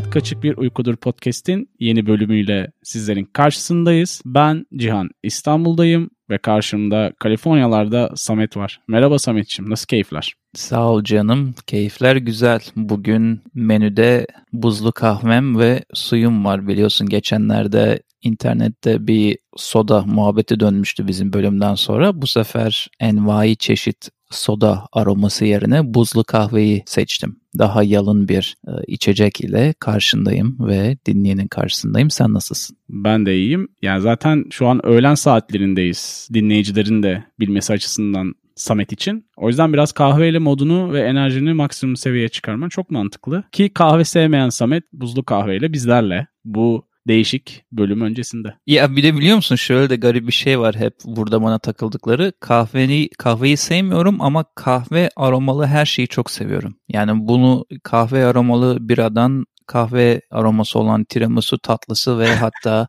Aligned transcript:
Hayat 0.00 0.12
Kaçık 0.12 0.42
Bir 0.42 0.56
Uykudur 0.56 0.96
podcast'in 0.96 1.70
yeni 1.80 2.06
bölümüyle 2.06 2.72
sizlerin 2.82 3.24
karşısındayız. 3.24 4.22
Ben 4.26 4.66
Cihan 4.76 5.10
İstanbul'dayım 5.22 6.10
ve 6.30 6.38
karşımda 6.38 7.12
Kaliforniyalarda 7.18 8.10
Samet 8.14 8.56
var. 8.56 8.80
Merhaba 8.88 9.18
Samet'ciğim 9.18 9.70
nasıl 9.70 9.86
keyifler? 9.86 10.34
Sağ 10.54 10.88
ol 10.88 11.04
canım. 11.04 11.54
Keyifler 11.66 12.16
güzel. 12.16 12.60
Bugün 12.76 13.40
menüde 13.54 14.26
buzlu 14.52 14.92
kahvem 14.92 15.58
ve 15.58 15.84
suyum 15.94 16.44
var 16.44 16.68
biliyorsun. 16.68 17.08
Geçenlerde 17.08 18.02
internette 18.22 19.06
bir 19.06 19.38
soda 19.56 20.02
muhabbeti 20.02 20.60
dönmüştü 20.60 21.06
bizim 21.08 21.32
bölümden 21.32 21.74
sonra. 21.74 22.22
Bu 22.22 22.26
sefer 22.26 22.88
envai 23.00 23.56
çeşit 23.56 24.08
soda 24.30 24.86
aroması 24.92 25.44
yerine 25.44 25.94
buzlu 25.94 26.24
kahveyi 26.24 26.82
seçtim. 26.86 27.36
Daha 27.58 27.82
yalın 27.82 28.28
bir 28.28 28.56
e, 28.68 28.70
içecek 28.86 29.40
ile 29.40 29.74
karşındayım 29.78 30.56
ve 30.68 30.98
dinleyenin 31.06 31.48
karşısındayım. 31.48 32.10
Sen 32.10 32.34
nasılsın? 32.34 32.76
Ben 32.88 33.26
de 33.26 33.36
iyiyim. 33.36 33.68
Yani 33.82 34.00
zaten 34.00 34.44
şu 34.50 34.66
an 34.66 34.86
öğlen 34.86 35.14
saatlerindeyiz. 35.14 36.28
Dinleyicilerin 36.34 37.02
de 37.02 37.24
bilmesi 37.40 37.72
açısından 37.72 38.34
Samet 38.56 38.92
için. 38.92 39.26
O 39.36 39.48
yüzden 39.48 39.72
biraz 39.72 39.92
kahveyle 39.92 40.38
modunu 40.38 40.92
ve 40.92 41.00
enerjini 41.00 41.52
maksimum 41.54 41.96
seviyeye 41.96 42.28
çıkarman 42.28 42.68
çok 42.68 42.90
mantıklı. 42.90 43.44
Ki 43.52 43.68
kahve 43.74 44.04
sevmeyen 44.04 44.48
Samet 44.48 44.84
buzlu 44.92 45.24
kahveyle 45.24 45.72
bizlerle 45.72 46.26
bu 46.44 46.89
değişik 47.10 47.64
bölüm 47.72 48.00
öncesinde. 48.00 48.54
Ya 48.66 48.96
bir 48.96 49.02
de 49.02 49.16
biliyor 49.16 49.36
musun 49.36 49.56
şöyle 49.56 49.90
de 49.90 49.96
garip 49.96 50.26
bir 50.26 50.32
şey 50.32 50.60
var 50.60 50.76
hep 50.76 50.94
burada 51.04 51.42
bana 51.42 51.58
takıldıkları. 51.58 52.32
Kahveyi, 52.40 53.10
kahveyi 53.18 53.56
sevmiyorum 53.56 54.20
ama 54.20 54.44
kahve 54.54 55.10
aromalı 55.16 55.66
her 55.66 55.86
şeyi 55.86 56.08
çok 56.08 56.30
seviyorum. 56.30 56.74
Yani 56.88 57.28
bunu 57.28 57.64
kahve 57.82 58.24
aromalı 58.24 58.88
biradan 58.88 59.46
kahve 59.70 60.20
aroması 60.30 60.78
olan 60.78 61.04
tiramisu 61.04 61.58
tatlısı 61.58 62.18
ve 62.18 62.34
hatta 62.34 62.88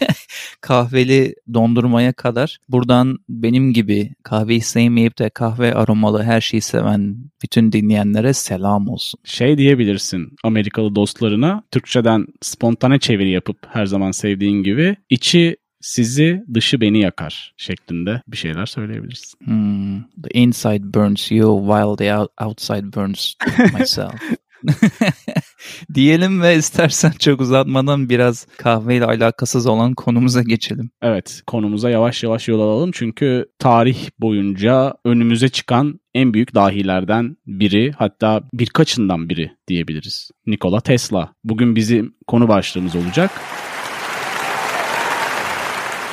kahveli 0.60 1.34
dondurmaya 1.54 2.12
kadar 2.12 2.58
buradan 2.68 3.18
benim 3.28 3.72
gibi 3.72 4.14
kahveyi 4.22 4.60
sevmeyip 4.60 5.18
de 5.18 5.30
kahve 5.30 5.74
aromalı 5.74 6.22
her 6.22 6.40
şeyi 6.40 6.60
seven 6.60 7.16
bütün 7.42 7.72
dinleyenlere 7.72 8.32
selam 8.32 8.88
olsun. 8.88 9.20
Şey 9.24 9.58
diyebilirsin 9.58 10.36
Amerikalı 10.44 10.94
dostlarına 10.94 11.62
Türkçeden 11.70 12.26
spontane 12.40 12.98
çeviri 12.98 13.30
yapıp 13.30 13.56
her 13.68 13.86
zaman 13.86 14.10
sevdiğin 14.10 14.62
gibi 14.62 14.96
içi 15.10 15.56
sizi 15.80 16.44
dışı 16.54 16.80
beni 16.80 17.00
yakar 17.00 17.54
şeklinde 17.56 18.22
bir 18.28 18.36
şeyler 18.36 18.66
söyleyebilirsin. 18.66 19.38
Hmm, 19.44 20.00
the 20.22 20.30
inside 20.34 20.94
burns 20.94 21.32
you 21.32 21.66
while 21.66 21.96
the 21.96 22.44
outside 22.44 22.92
burns 22.96 23.34
myself. 23.78 24.14
Diyelim 25.94 26.42
ve 26.42 26.56
istersen 26.56 27.12
çok 27.18 27.40
uzatmadan 27.40 28.08
biraz 28.08 28.46
kahveyle 28.56 29.04
alakasız 29.04 29.66
olan 29.66 29.94
konumuza 29.94 30.42
geçelim. 30.42 30.90
Evet 31.02 31.42
konumuza 31.46 31.90
yavaş 31.90 32.22
yavaş 32.22 32.48
yol 32.48 32.60
alalım 32.60 32.90
çünkü 32.92 33.46
tarih 33.58 34.10
boyunca 34.20 34.94
önümüze 35.04 35.48
çıkan 35.48 36.00
en 36.14 36.34
büyük 36.34 36.54
dahilerden 36.54 37.36
biri 37.46 37.92
hatta 37.92 38.42
birkaçından 38.52 39.28
biri 39.28 39.50
diyebiliriz. 39.68 40.30
Nikola 40.46 40.80
Tesla. 40.80 41.34
Bugün 41.44 41.76
bizim 41.76 42.14
konu 42.26 42.48
başlığımız 42.48 42.96
olacak. 42.96 43.30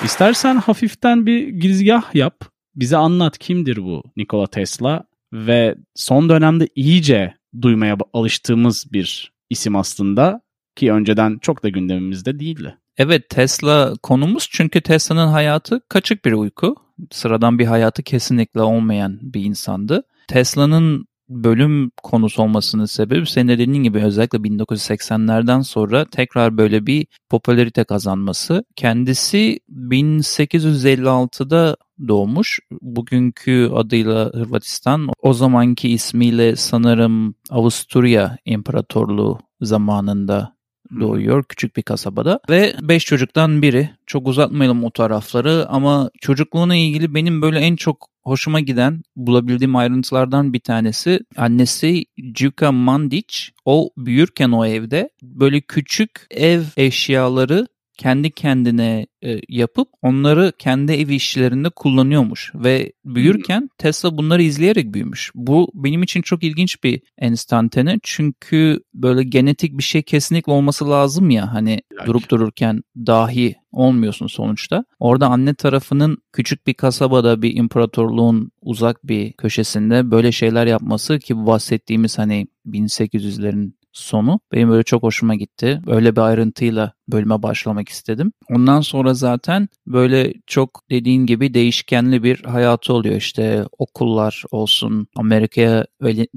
İstersen 0.03 0.55
hafiften 0.55 1.25
bir 1.25 1.47
girizgah 1.47 2.15
yap. 2.15 2.45
Bize 2.75 2.97
anlat 2.97 3.37
kimdir 3.37 3.77
bu 3.77 4.03
Nikola 4.17 4.47
Tesla 4.47 5.03
ve 5.33 5.75
son 5.95 6.29
dönemde 6.29 6.67
iyice 6.75 7.33
duymaya 7.61 7.97
alıştığımız 8.13 8.85
bir 8.93 9.31
isim 9.49 9.75
aslında 9.75 10.41
ki 10.75 10.91
önceden 10.91 11.37
çok 11.41 11.63
da 11.63 11.69
gündemimizde 11.69 12.39
değildi. 12.39 12.77
Evet 12.97 13.29
Tesla 13.29 13.93
konumuz 14.03 14.47
çünkü 14.51 14.81
Tesla'nın 14.81 15.27
hayatı 15.27 15.81
kaçık 15.89 16.25
bir 16.25 16.31
uyku. 16.31 16.75
Sıradan 17.11 17.59
bir 17.59 17.65
hayatı 17.65 18.03
kesinlikle 18.03 18.61
olmayan 18.61 19.19
bir 19.21 19.43
insandı. 19.43 20.03
Tesla'nın 20.27 21.05
bölüm 21.29 21.91
konusu 22.03 22.43
olmasının 22.43 22.85
sebebi 22.85 23.25
senin 23.25 23.47
dediğin 23.47 23.83
gibi 23.83 24.03
özellikle 24.03 24.37
1980'lerden 24.37 25.61
sonra 25.61 26.05
tekrar 26.05 26.57
böyle 26.57 26.85
bir 26.85 27.07
popülarite 27.29 27.83
kazanması. 27.83 28.63
Kendisi 28.75 29.59
1856'da 29.71 31.77
doğmuş. 32.07 32.59
Bugünkü 32.81 33.71
adıyla 33.75 34.25
Hırvatistan, 34.25 35.07
o 35.21 35.33
zamanki 35.33 35.89
ismiyle 35.89 36.55
sanırım 36.55 37.35
Avusturya 37.49 38.37
İmparatorluğu 38.45 39.39
zamanında 39.61 40.58
doğuyor 40.99 41.43
küçük 41.43 41.75
bir 41.75 41.81
kasabada. 41.81 42.39
Ve 42.49 42.75
beş 42.81 43.05
çocuktan 43.05 43.61
biri. 43.61 43.89
Çok 44.05 44.27
uzatmayalım 44.27 44.83
o 44.83 44.91
tarafları 44.91 45.65
ama 45.69 46.09
çocukluğuna 46.21 46.75
ilgili 46.75 47.13
benim 47.15 47.41
böyle 47.41 47.59
en 47.59 47.75
çok 47.75 48.09
hoşuma 48.23 48.59
giden 48.59 49.01
bulabildiğim 49.15 49.75
ayrıntılardan 49.75 50.53
bir 50.53 50.59
tanesi 50.59 51.19
annesi 51.37 52.05
Juka 52.35 52.71
Mandic. 52.71 53.37
O 53.65 53.89
büyürken 53.97 54.51
o 54.51 54.65
evde 54.65 55.09
böyle 55.23 55.61
küçük 55.61 56.27
ev 56.31 56.61
eşyaları 56.77 57.67
kendi 57.99 58.31
kendine 58.31 59.07
e, 59.23 59.39
yapıp 59.49 59.87
onları 60.01 60.53
kendi 60.59 60.91
ev 60.91 61.09
işlerinde 61.09 61.69
kullanıyormuş 61.69 62.51
ve 62.55 62.93
büyürken 63.05 63.69
Tesla 63.77 64.17
bunları 64.17 64.41
izleyerek 64.41 64.93
büyümüş. 64.93 65.31
Bu 65.35 65.71
benim 65.73 66.03
için 66.03 66.21
çok 66.21 66.43
ilginç 66.43 66.83
bir 66.83 67.01
enstantane 67.17 67.99
çünkü 68.03 68.79
böyle 68.93 69.23
genetik 69.23 69.77
bir 69.77 69.83
şey 69.83 70.01
kesinlikle 70.01 70.51
olması 70.51 70.89
lazım 70.89 71.29
ya 71.29 71.53
hani 71.53 71.81
durup 72.05 72.31
dururken 72.31 72.81
dahi 72.97 73.55
olmuyorsun 73.71 74.27
sonuçta. 74.27 74.85
Orada 74.99 75.27
anne 75.27 75.53
tarafının 75.53 76.17
küçük 76.33 76.67
bir 76.67 76.73
kasabada 76.73 77.41
bir 77.41 77.55
imparatorluğun 77.55 78.51
uzak 78.61 79.07
bir 79.07 79.33
köşesinde 79.33 80.11
böyle 80.11 80.31
şeyler 80.31 80.65
yapması 80.65 81.19
ki 81.19 81.45
bahsettiğimiz 81.45 82.17
hani 82.17 82.47
1800'lerin 82.65 83.73
sonu 83.99 84.39
benim 84.51 84.69
böyle 84.69 84.83
çok 84.83 85.03
hoşuma 85.03 85.35
gitti. 85.35 85.81
Öyle 85.87 86.15
bir 86.15 86.21
ayrıntıyla 86.21 86.93
bölüme 87.07 87.43
başlamak 87.43 87.89
istedim. 87.89 88.31
Ondan 88.49 88.81
sonra 88.81 89.13
zaten 89.13 89.67
böyle 89.87 90.33
çok 90.47 90.83
dediğin 90.89 91.25
gibi 91.25 91.53
değişkenli 91.53 92.23
bir 92.23 92.43
hayatı 92.43 92.93
oluyor. 92.93 93.15
İşte 93.15 93.65
okullar 93.77 94.43
olsun, 94.51 95.07
Amerika'ya 95.15 95.85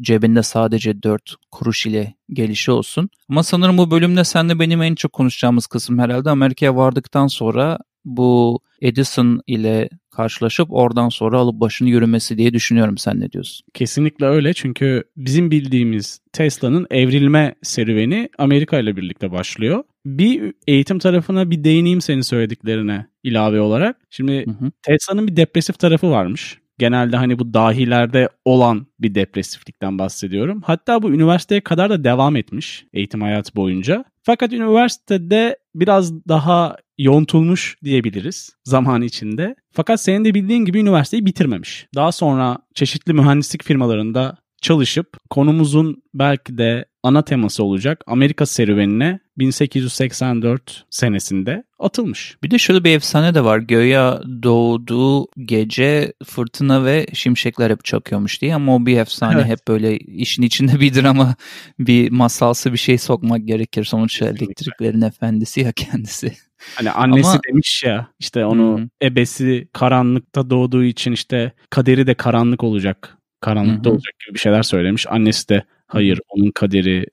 cebinde 0.01 0.43
sadece 0.43 1.03
4 1.03 1.35
kuruş 1.51 1.87
ile 1.87 2.15
gelişi 2.33 2.71
olsun. 2.71 3.11
Ama 3.29 3.43
sanırım 3.43 3.79
bu 3.79 3.91
bölümde 3.91 4.25
senle 4.25 4.59
benim 4.59 4.83
en 4.83 4.95
çok 4.95 5.13
konuşacağımız 5.13 5.67
kısım 5.67 5.99
herhalde 5.99 6.31
Amerika'ya 6.31 6.77
vardıktan 6.77 7.27
sonra 7.27 7.79
bu 8.05 8.61
Edison 8.83 9.41
ile 9.47 9.89
karşılaşıp 10.11 10.69
oradan 10.71 11.09
sonra 11.09 11.39
alıp 11.39 11.61
başını 11.61 11.89
yürümesi 11.89 12.39
diye 12.39 12.55
düşünüyorum. 12.55 12.99
Sen 12.99 13.21
ne 13.21 13.33
diyorsun? 13.33 13.67
Kesinlikle 13.75 14.27
öyle 14.27 14.55
çünkü 14.55 15.05
bizim 15.17 15.51
bildiğimiz 15.51 16.21
Tesla'nın 16.33 16.87
evrilme 16.91 17.55
serüveni 17.63 18.29
Amerika 18.39 18.79
ile 18.79 18.97
birlikte 18.97 19.33
başlıyor. 19.33 19.85
Bir 20.07 20.55
eğitim 20.67 20.99
tarafına 20.99 21.51
bir 21.51 21.65
değineyim 21.65 22.01
senin 22.01 22.21
söylediklerine 22.21 23.07
ilave 23.23 23.61
olarak. 23.61 23.97
Şimdi 24.11 24.47
Tesla'nın 24.83 25.27
bir 25.27 25.37
depresif 25.37 25.79
tarafı 25.79 26.11
varmış. 26.11 26.62
Genelde 26.83 27.17
hani 27.17 27.39
bu 27.39 27.55
dahilerde 27.55 28.29
olan 28.45 28.87
bir 29.01 29.15
depresiflikten 29.15 29.99
bahsediyorum. 29.99 30.63
Hatta 30.65 31.03
bu 31.03 31.11
üniversiteye 31.11 31.61
kadar 31.61 31.91
da 31.91 32.05
devam 32.05 32.37
etmiş 32.37 32.87
eğitim 32.93 33.21
hayatı 33.21 33.57
boyunca. 33.57 34.05
Fakat 34.23 34.53
üniversitede 34.53 35.57
biraz 35.75 36.13
daha 36.29 36.77
yontulmuş 36.99 37.77
diyebiliriz 37.85 38.51
zaman 38.65 39.03
içinde. 39.03 39.57
Fakat 39.73 40.01
senin 40.01 40.25
de 40.25 40.35
bildiğin 40.35 40.65
gibi 40.65 40.81
üniversiteyi 40.81 41.27
bitirmemiş. 41.27 41.87
Daha 41.95 42.13
sonra 42.13 42.59
çeşitli 42.75 43.13
mühendislik 43.13 43.65
firmalarında 43.65 44.37
çalışıp 44.63 45.17
konumuzun 45.31 46.03
belki 46.15 46.59
de 46.59 46.85
ana 47.03 47.23
teması 47.23 47.65
olacak 47.65 48.05
Amerika 48.07 48.47
serüvenine 48.47 49.21
1884 49.39 50.85
senesinde 50.91 51.65
atılmış. 51.79 52.37
Bir 52.43 52.51
de 52.51 52.59
şöyle 52.59 52.85
bir 52.85 52.91
efsane 52.91 53.35
de 53.35 53.45
var. 53.45 53.59
Göya 53.59 54.23
doğduğu 54.43 55.27
gece 55.45 56.13
fırtına 56.25 56.85
ve 56.85 57.07
şimşekler 57.13 57.71
hep 57.71 57.85
çakıyormuş 57.85 58.43
diye 58.43 58.55
ama 58.55 58.77
o 58.77 58.87
bir 58.87 58.99
efsane 58.99 59.41
evet. 59.41 59.47
hep 59.47 59.69
böyle 59.69 59.99
işin 59.99 60.43
içinde 60.43 60.81
bir 60.81 60.95
drama 60.95 61.35
bir 61.79 62.11
masalsı 62.11 62.73
bir 62.73 62.79
şey 62.79 62.99
sokmak 62.99 63.47
gerekir. 63.47 63.85
Sonuçta 63.85 64.27
elektriklerin 64.27 65.03
efendisi 65.03 65.61
ya 65.61 65.73
kendisi. 65.73 66.33
Hani 66.75 66.91
annesi 66.91 67.29
Ama... 67.29 67.41
demiş 67.49 67.83
ya 67.87 68.09
işte 68.19 68.45
onu 68.45 68.79
hmm. 68.79 68.89
ebesi 69.03 69.69
karanlıkta 69.73 70.51
doğduğu 70.51 70.85
için 70.85 71.13
işte 71.13 71.53
kaderi 71.71 72.07
de 72.07 72.15
karanlık 72.15 72.65
olacak. 72.65 73.19
Karanlıkta 73.41 73.91
hmm. 73.91 73.97
olacak 73.97 74.15
gibi 74.27 74.35
bir 74.35 74.41
şeyler 74.41 74.63
söylemiş. 74.63 75.07
Annesi 75.07 75.49
de 75.49 75.65
hayır 75.93 76.21
onun 76.29 76.51
kaderi 76.51 77.07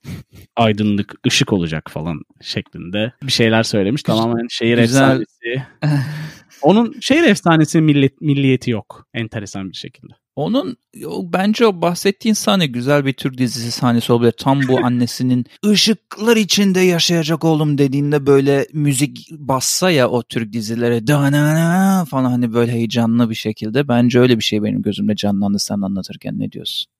aydınlık 0.56 1.14
ışık 1.26 1.52
olacak 1.52 1.90
falan 1.90 2.20
şeklinde 2.40 3.12
bir 3.22 3.32
şeyler 3.32 3.62
söylemiş. 3.62 4.02
Tamamen 4.02 4.46
şehir 4.50 4.78
Güzel. 4.78 5.20
efsanesi. 5.20 5.66
onun 6.62 6.94
şehir 7.00 7.24
efsanesi 7.24 7.80
millet, 7.80 8.20
milliyeti 8.20 8.70
yok 8.70 9.06
enteresan 9.14 9.70
bir 9.70 9.76
şekilde. 9.76 10.12
Onun 10.36 10.76
bence 11.32 11.66
o 11.66 11.82
bahsettiğin 11.82 12.34
sahne 12.34 12.66
güzel 12.66 13.06
bir 13.06 13.12
Türk 13.12 13.38
dizisi 13.38 13.70
sahnesi 13.70 14.12
olabilir. 14.12 14.32
Tam 14.32 14.68
bu 14.68 14.78
annesinin 14.84 15.46
ışıklar 15.66 16.36
içinde 16.36 16.80
yaşayacak 16.80 17.44
oğlum 17.44 17.78
dediğinde 17.78 18.26
böyle 18.26 18.66
müzik 18.72 19.28
bassa 19.32 19.90
ya 19.90 20.08
o 20.08 20.22
Türk 20.22 20.52
dizilere 20.52 21.06
falan 22.04 22.30
hani 22.30 22.52
böyle 22.52 22.72
heyecanlı 22.72 23.30
bir 23.30 23.34
şekilde. 23.34 23.88
Bence 23.88 24.20
öyle 24.20 24.38
bir 24.38 24.44
şey 24.44 24.62
benim 24.62 24.82
gözümde 24.82 25.16
canlandı 25.16 25.58
sen 25.58 25.80
anlatırken 25.80 26.38
ne 26.38 26.52
diyorsun? 26.52 26.92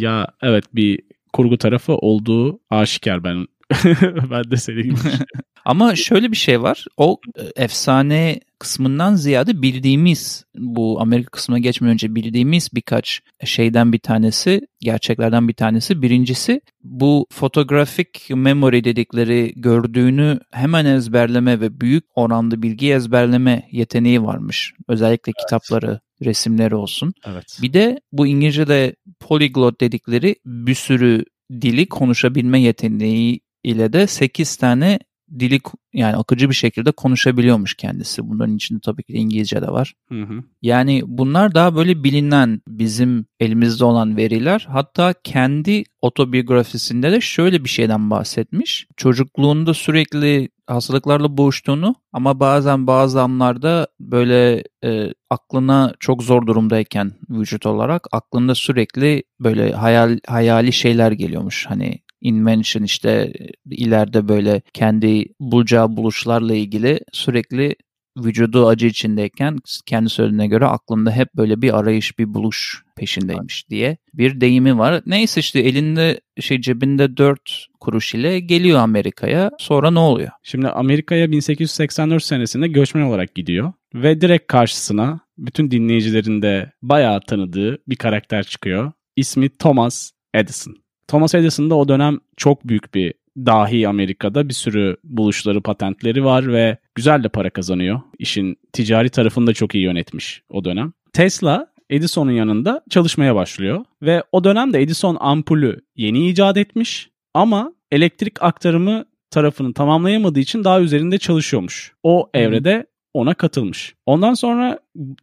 Ya 0.00 0.26
evet 0.42 0.64
bir 0.74 1.00
kurgu 1.32 1.58
tarafı 1.58 1.92
olduğu 1.92 2.60
aşikar 2.70 3.24
ben 3.24 3.46
ben 4.30 4.50
de 4.50 4.56
senin 4.56 4.82
gibi. 4.82 4.94
Ama 5.64 5.96
şöyle 5.96 6.30
bir 6.30 6.36
şey 6.36 6.62
var. 6.62 6.84
O 6.96 7.18
e, 7.36 7.64
efsane 7.64 8.40
kısmından 8.58 9.14
ziyade 9.14 9.62
bildiğimiz 9.62 10.44
bu 10.54 11.00
Amerika 11.00 11.30
kısmına 11.30 11.58
geçmeden 11.58 11.92
önce 11.92 12.14
bildiğimiz 12.14 12.68
birkaç 12.74 13.20
şeyden 13.44 13.92
bir 13.92 13.98
tanesi, 13.98 14.60
gerçeklerden 14.80 15.48
bir 15.48 15.54
tanesi. 15.54 16.02
Birincisi 16.02 16.60
bu 16.84 17.26
fotografik 17.32 18.30
memory 18.30 18.84
dedikleri 18.84 19.52
gördüğünü 19.56 20.40
hemen 20.50 20.84
ezberleme 20.84 21.60
ve 21.60 21.80
büyük 21.80 22.04
oranda 22.14 22.62
bilgi 22.62 22.92
ezberleme 22.92 23.68
yeteneği 23.70 24.22
varmış. 24.22 24.72
Özellikle 24.88 25.32
evet. 25.36 25.46
kitapları, 25.46 26.00
resimleri 26.24 26.74
olsun. 26.74 27.12
Evet. 27.26 27.58
Bir 27.62 27.72
de 27.72 28.00
bu 28.12 28.26
İngilizce'de 28.26 28.96
polyglot 29.20 29.80
dedikleri 29.80 30.36
bir 30.46 30.74
sürü 30.74 31.24
dili 31.60 31.88
konuşabilme 31.88 32.60
yeteneği 32.60 33.40
ile 33.64 33.92
de 33.92 34.06
8 34.06 34.56
tane 34.56 34.98
dili 35.38 35.60
yani 35.92 36.16
akıcı 36.16 36.48
bir 36.48 36.54
şekilde 36.54 36.92
konuşabiliyormuş 36.92 37.74
kendisi. 37.74 38.28
Bunların 38.28 38.56
içinde 38.56 38.80
tabii 38.84 39.02
ki 39.02 39.12
İngilizce 39.12 39.62
de 39.62 39.66
var. 39.66 39.94
Hı 40.08 40.22
hı. 40.22 40.44
Yani 40.62 41.02
bunlar 41.06 41.54
daha 41.54 41.76
böyle 41.76 42.04
bilinen 42.04 42.60
bizim 42.68 43.26
elimizde 43.40 43.84
olan 43.84 44.16
veriler. 44.16 44.66
Hatta 44.70 45.14
kendi 45.24 45.84
otobiyografisinde 46.00 47.12
de 47.12 47.20
şöyle 47.20 47.64
bir 47.64 47.68
şeyden 47.68 48.10
bahsetmiş. 48.10 48.86
Çocukluğunda 48.96 49.74
sürekli 49.74 50.48
hastalıklarla 50.66 51.36
boğuştuğunu 51.36 51.94
ama 52.12 52.40
bazen 52.40 52.86
bazı 52.86 53.22
anlarda 53.22 53.86
böyle 54.00 54.64
e, 54.84 55.14
aklına 55.30 55.94
çok 56.00 56.22
zor 56.22 56.46
durumdayken 56.46 57.12
vücut 57.30 57.66
olarak 57.66 58.06
aklında 58.12 58.54
sürekli 58.54 59.22
böyle 59.40 59.72
hayal 59.72 60.18
hayali 60.26 60.72
şeyler 60.72 61.12
geliyormuş. 61.12 61.66
Hani 61.68 61.98
invention 62.22 62.82
işte 62.82 63.32
ileride 63.70 64.28
böyle 64.28 64.62
kendi 64.74 65.24
bulacağı 65.40 65.96
buluşlarla 65.96 66.54
ilgili 66.54 67.00
sürekli 67.12 67.76
vücudu 68.18 68.66
acı 68.66 68.86
içindeyken 68.86 69.58
kendi 69.86 70.08
söylediğine 70.08 70.46
göre 70.46 70.66
aklında 70.66 71.10
hep 71.10 71.28
böyle 71.36 71.62
bir 71.62 71.78
arayış 71.78 72.18
bir 72.18 72.34
buluş 72.34 72.84
peşindeymiş 72.96 73.70
diye 73.70 73.96
bir 74.14 74.40
deyimi 74.40 74.78
var. 74.78 75.02
Neyse 75.06 75.40
işte 75.40 75.60
elinde 75.60 76.20
şey 76.40 76.60
cebinde 76.60 77.16
4 77.16 77.66
kuruş 77.80 78.14
ile 78.14 78.40
geliyor 78.40 78.78
Amerika'ya. 78.78 79.50
Sonra 79.58 79.90
ne 79.90 79.98
oluyor? 79.98 80.30
Şimdi 80.42 80.68
Amerika'ya 80.68 81.30
1884 81.30 82.22
senesinde 82.24 82.68
göçmen 82.68 83.02
olarak 83.02 83.34
gidiyor 83.34 83.72
ve 83.94 84.20
direkt 84.20 84.46
karşısına 84.46 85.20
bütün 85.38 85.70
dinleyicilerin 85.70 86.42
de 86.42 86.72
bayağı 86.82 87.20
tanıdığı 87.20 87.78
bir 87.88 87.96
karakter 87.96 88.44
çıkıyor. 88.44 88.92
İsmi 89.16 89.48
Thomas 89.48 90.10
Edison. 90.34 90.81
Thomas 91.08 91.34
Edison 91.34 91.70
da 91.70 91.74
o 91.74 91.88
dönem 91.88 92.18
çok 92.36 92.68
büyük 92.68 92.94
bir 92.94 93.14
dahi 93.38 93.88
Amerika'da 93.88 94.48
bir 94.48 94.54
sürü 94.54 94.96
buluşları, 95.04 95.60
patentleri 95.60 96.24
var 96.24 96.52
ve 96.52 96.76
güzel 96.94 97.24
de 97.24 97.28
para 97.28 97.50
kazanıyor. 97.50 98.00
İşin 98.18 98.56
ticari 98.72 99.10
tarafını 99.10 99.46
da 99.46 99.54
çok 99.54 99.74
iyi 99.74 99.84
yönetmiş 99.84 100.42
o 100.50 100.64
dönem. 100.64 100.92
Tesla 101.12 101.66
Edison'un 101.90 102.32
yanında 102.32 102.82
çalışmaya 102.90 103.34
başlıyor 103.34 103.84
ve 104.02 104.22
o 104.32 104.44
dönemde 104.44 104.82
Edison 104.82 105.16
ampulü 105.20 105.80
yeni 105.96 106.28
icat 106.28 106.56
etmiş 106.56 107.10
ama 107.34 107.72
elektrik 107.90 108.42
aktarımı 108.42 109.04
tarafını 109.30 109.74
tamamlayamadığı 109.74 110.40
için 110.40 110.64
daha 110.64 110.80
üzerinde 110.80 111.18
çalışıyormuş. 111.18 111.92
O 112.02 112.30
evrede 112.34 112.86
ona 113.14 113.34
katılmış. 113.34 113.94
Ondan 114.06 114.34
sonra 114.34 114.78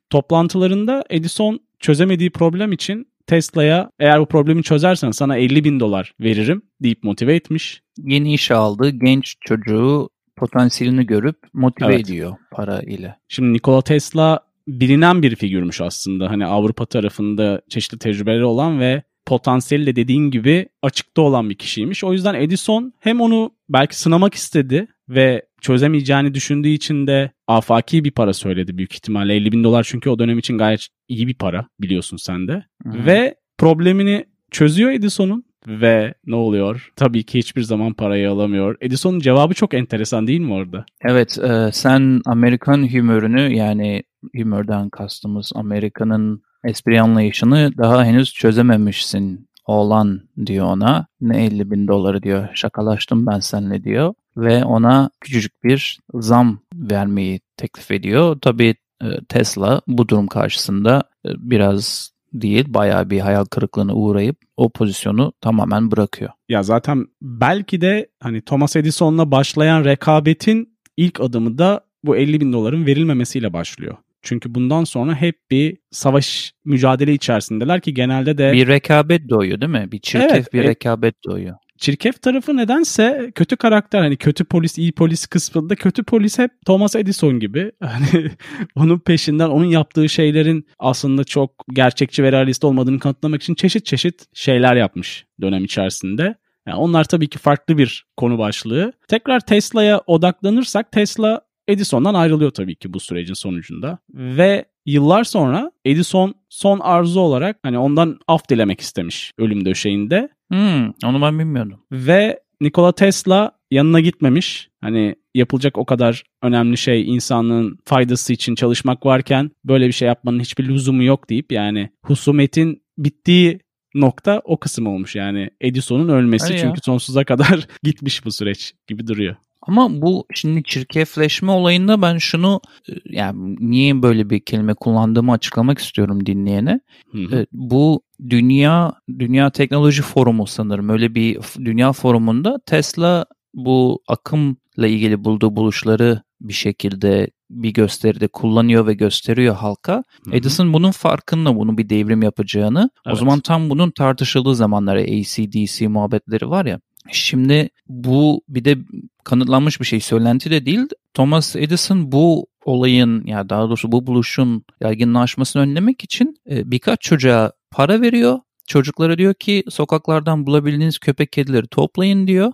toplantılarında 0.10 1.04
Edison 1.10 1.60
çözemediği 1.80 2.30
problem 2.30 2.72
için 2.72 3.08
Tesla'ya 3.30 3.92
eğer 4.00 4.22
bu 4.22 4.26
problemi 4.26 4.64
çözersen 4.64 5.12
sana 5.12 5.38
50 5.38 5.64
bin 5.64 5.80
dolar 5.80 6.14
veririm 6.20 6.62
deyip 6.82 7.04
motive 7.04 7.36
etmiş. 7.36 7.82
Yeni 7.98 8.34
iş 8.34 8.52
aldı 8.52 8.90
genç 8.90 9.36
çocuğu 9.42 10.10
potansiyelini 10.36 11.06
görüp 11.06 11.36
motive 11.54 11.94
evet. 11.94 12.06
ediyor 12.06 12.36
para 12.52 12.82
ile. 12.82 13.16
Şimdi 13.28 13.54
Nikola 13.54 13.82
Tesla 13.82 14.40
bilinen 14.68 15.22
bir 15.22 15.36
figürmüş 15.36 15.82
aslında. 15.82 16.30
Hani 16.30 16.46
Avrupa 16.46 16.86
tarafında 16.86 17.62
çeşitli 17.70 17.98
tecrübeleri 17.98 18.46
olan 18.46 18.80
ve 18.80 19.04
potansiyeli 19.26 19.86
de 19.86 19.96
dediğin 19.96 20.32
gibi 20.32 20.70
açıkta 20.82 21.22
olan 21.22 21.50
bir 21.50 21.56
kişiymiş. 21.56 22.04
O 22.04 22.14
yüzden 22.14 22.34
Edison 22.34 22.94
hem 23.00 23.22
onu 23.22 23.52
belki 23.70 24.00
sınamak 24.00 24.34
istedi 24.34 24.88
ve 25.10 25.46
çözemeyeceğini 25.62 26.34
düşündüğü 26.34 26.70
için 26.70 27.08
de 27.08 27.32
afaki 27.50 28.04
bir 28.04 28.12
para 28.12 28.34
söyledi 28.34 28.78
büyük 28.78 28.94
ihtimalle. 28.94 29.36
50 29.36 29.52
bin 29.52 29.64
dolar 29.64 29.84
çünkü 29.90 30.10
o 30.10 30.20
dönem 30.20 30.40
için 30.40 30.58
gayet 30.58 30.88
iyi 31.08 31.28
bir 31.28 31.34
para 31.34 31.68
biliyorsun 31.82 32.18
sen 32.18 32.48
de. 32.48 32.66
Hı-hı. 32.84 33.06
Ve 33.06 33.36
problemini 33.58 34.26
çözüyor 34.52 34.92
Edison'un 34.92 35.44
ve 35.68 36.14
ne 36.26 36.36
oluyor? 36.36 36.92
Tabii 36.96 37.24
ki 37.24 37.40
hiçbir 37.40 37.62
zaman 37.62 37.94
parayı 37.94 38.32
alamıyor. 38.32 38.78
Edison'un 38.82 39.20
cevabı 39.20 39.54
çok 39.54 39.74
enteresan 39.74 40.28
değil 40.28 40.40
mi 40.40 40.54
orada? 40.54 40.86
Evet, 41.02 41.38
e, 41.38 41.70
sen 41.74 42.22
Amerikan 42.26 42.94
humörünü 42.94 43.56
yani 43.56 44.04
humörden 44.36 44.90
kastımız 44.90 45.52
Amerika'nın 45.56 46.42
espri 46.64 47.02
anlayışını 47.02 47.72
daha 47.78 48.06
henüz 48.06 48.34
çözememişsin 48.34 49.49
oğlan 49.70 50.22
diyor 50.46 50.66
ona. 50.66 51.08
Ne 51.22 51.46
50 51.46 51.72
bin 51.72 51.88
doları 51.88 52.24
diyor. 52.24 52.48
Şakalaştım 52.54 53.26
ben 53.26 53.40
seninle 53.40 53.84
diyor. 53.84 54.14
Ve 54.38 54.64
ona 54.64 55.10
küçücük 55.22 55.64
bir 55.64 56.00
zam 56.14 56.60
vermeyi 56.74 57.40
teklif 57.58 57.92
ediyor. 57.92 58.38
Tabii 58.42 58.76
e, 59.02 59.08
Tesla 59.30 59.82
bu 59.88 60.10
durum 60.10 60.28
karşısında 60.28 61.04
e, 61.26 61.30
biraz 61.38 62.12
değil 62.34 62.66
bayağı 62.68 63.10
bir 63.10 63.20
hayal 63.20 63.46
kırıklığına 63.46 63.94
uğrayıp 63.94 64.38
o 64.58 64.70
pozisyonu 64.70 65.34
tamamen 65.42 65.92
bırakıyor. 65.92 66.32
Ya 66.50 66.64
zaten 66.64 67.06
belki 67.22 67.82
de 67.82 68.08
hani 68.20 68.42
Thomas 68.42 68.76
Edison'la 68.76 69.32
başlayan 69.32 69.86
rekabetin 69.86 70.78
ilk 70.98 71.22
adımı 71.22 71.58
da 71.58 71.82
bu 72.04 72.16
50 72.16 72.42
bin 72.42 72.54
doların 72.54 72.86
verilmemesiyle 72.86 73.54
başlıyor. 73.54 73.98
Çünkü 74.22 74.56
bundan 74.56 74.84
sonra 74.84 75.16
hep 75.16 75.36
bir 75.52 75.78
savaş 75.92 76.54
mücadele 76.66 77.14
içerisindeler 77.14 77.82
ki 77.82 77.94
genelde 77.94 78.38
de... 78.38 78.52
Bir 78.54 78.68
rekabet 78.68 79.30
doğuyor 79.30 79.62
değil 79.62 79.72
mi? 79.72 79.92
Bir 79.92 80.00
çirkef 80.00 80.32
evet, 80.32 80.54
bir 80.54 80.64
e, 80.64 80.68
rekabet 80.68 81.16
doğuyor. 81.26 81.56
Çirkef 81.78 82.22
tarafı 82.22 82.58
nedense 82.58 83.32
kötü 83.36 83.58
karakter 83.58 84.00
hani 84.00 84.18
kötü 84.18 84.46
polis 84.46 84.78
iyi 84.78 84.92
polis 84.92 85.28
kısmında 85.28 85.76
kötü 85.76 86.04
polis 86.04 86.40
hep 86.40 86.52
Thomas 86.66 86.96
Edison 86.96 87.40
gibi. 87.40 87.72
Hani 87.82 88.32
onun 88.76 89.00
peşinden 89.00 89.50
onun 89.50 89.66
yaptığı 89.66 90.10
şeylerin 90.10 90.68
aslında 90.80 91.24
çok 91.24 91.52
gerçekçi 91.74 92.24
ve 92.24 92.32
realist 92.32 92.64
olmadığını 92.64 93.00
kanıtlamak 93.00 93.42
için 93.42 93.56
çeşit 93.56 93.86
çeşit 93.86 94.26
şeyler 94.34 94.76
yapmış 94.76 95.26
dönem 95.42 95.64
içerisinde. 95.64 96.36
Yani 96.68 96.78
onlar 96.78 97.04
tabii 97.04 97.30
ki 97.30 97.38
farklı 97.38 97.78
bir 97.78 98.06
konu 98.18 98.38
başlığı. 98.38 98.94
Tekrar 99.08 99.40
Tesla'ya 99.40 100.02
odaklanırsak 100.08 100.92
Tesla 100.92 101.42
Edison'dan 101.70 102.14
ayrılıyor 102.14 102.52
tabii 102.52 102.76
ki 102.76 102.94
bu 102.94 103.00
sürecin 103.00 103.34
sonucunda. 103.34 103.98
Ve 104.14 104.66
yıllar 104.86 105.24
sonra 105.24 105.72
Edison 105.86 106.36
son 106.50 106.80
arzu 106.80 107.20
olarak 107.20 107.60
hani 107.64 107.78
ondan 107.78 108.20
af 108.28 108.50
dilemek 108.50 108.82
istemiş 108.82 109.32
ölüm 109.38 109.66
döşeğinde. 109.66 110.30
Hmm, 110.52 110.90
onu 111.06 111.22
ben 111.22 111.40
bilmiyordum. 111.40 111.80
Ve 111.92 112.40
Nikola 112.62 112.92
Tesla 112.92 113.52
yanına 113.72 114.00
gitmemiş. 114.00 114.70
Hani 114.82 115.16
yapılacak 115.36 115.78
o 115.78 115.86
kadar 115.86 116.24
önemli 116.44 116.78
şey 116.78 117.16
insanlığın 117.16 117.78
faydası 117.86 118.34
için 118.34 118.56
çalışmak 118.56 119.06
varken 119.06 119.52
böyle 119.66 119.88
bir 119.88 119.92
şey 119.92 120.08
yapmanın 120.08 120.40
hiçbir 120.40 120.68
lüzumu 120.68 121.04
yok 121.04 121.30
deyip 121.30 121.52
yani 121.52 121.90
husumetin 122.06 122.84
bittiği 122.98 123.60
nokta 123.96 124.42
o 124.44 124.58
kısım 124.58 124.88
olmuş 124.88 125.16
yani 125.16 125.50
Edison'un 125.62 126.10
ölmesi 126.10 126.48
Hadi 126.48 126.58
çünkü 126.58 126.78
ya. 126.78 126.82
sonsuza 126.84 127.24
kadar 127.24 127.68
gitmiş 127.84 128.26
bu 128.26 128.32
süreç 128.32 128.74
gibi 128.88 129.08
duruyor. 129.08 129.36
Ama 129.62 130.02
bu 130.02 130.26
şimdi 130.34 130.64
çirkefleşme 130.64 131.52
olayında 131.52 132.02
ben 132.02 132.18
şunu 132.18 132.62
e, 132.90 132.94
yani 133.06 133.56
niye 133.60 134.02
böyle 134.02 134.30
bir 134.30 134.40
kelime 134.40 134.74
kullandığımı 134.74 135.32
açıklamak 135.32 135.80
istiyorum 135.80 136.26
dinleyene. 136.26 136.80
Hı 137.12 137.18
hı. 137.18 137.36
E, 137.36 137.48
bu 137.52 138.02
dünya 138.30 138.94
dünya 139.20 139.50
teknoloji 139.50 140.02
forumu 140.02 140.48
sanırım 140.48 140.90
öyle 140.90 141.16
bir 141.16 141.38
dünya 141.66 141.94
forumunda 141.94 142.60
Tesla 142.66 143.26
bu 143.54 144.02
akımla 144.08 144.88
ilgili 144.88 145.24
bulduğu 145.24 145.56
buluşları 145.56 146.22
bir 146.42 146.54
şekilde 146.54 147.30
bir 147.50 147.74
gösteride 147.74 148.28
kullanıyor 148.28 148.88
ve 148.88 148.94
gösteriyor 148.94 149.56
halka. 149.56 149.94
Hı-hı. 149.94 150.36
Edison 150.36 150.74
bunun 150.74 150.92
farkında 150.92 151.56
bunu 151.56 151.78
bir 151.78 151.90
devrim 151.90 152.22
yapacağını. 152.22 152.90
Evet. 153.06 153.14
O 153.14 153.20
zaman 153.20 153.40
tam 153.40 153.70
bunun 153.70 153.92
tartışıldığı 153.92 154.56
zamanları 154.56 155.00
AC/DC 155.00 155.88
muhabbetleri 155.88 156.50
var 156.50 156.66
ya. 156.66 156.80
Şimdi 157.12 157.70
bu 157.88 158.42
bir 158.48 158.66
de 158.66 158.78
kanıtlanmış 159.24 159.80
bir 159.80 159.86
şey 159.86 160.00
söylenti 160.00 160.52
de 160.52 160.66
değil. 160.66 160.88
Thomas 161.14 161.56
Edison 161.56 162.12
bu 162.12 162.48
olayın 162.66 163.26
ya 163.26 163.50
daha 163.50 163.68
doğrusu 163.68 163.92
bu 163.92 164.08
buluşun 164.08 164.64
yaygınlaşmasını 164.82 165.62
önlemek 165.62 166.04
için 166.04 166.36
e, 166.50 166.72
birkaç 166.72 167.02
çocuğa 167.02 167.52
para 167.72 168.02
veriyor. 168.02 168.40
Çocuklara 168.68 169.18
diyor 169.18 169.34
ki 169.34 169.64
sokaklardan 169.70 170.46
bulabildiğiniz 170.48 171.00
köpek 171.00 171.32
kedileri 171.32 171.68
toplayın 171.68 172.28
diyor. 172.28 172.52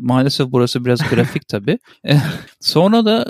Maalesef 0.00 0.46
burası 0.52 0.84
biraz 0.84 0.98
grafik 1.10 1.48
tabii. 1.48 1.78
Sonra 2.60 3.04
da 3.04 3.26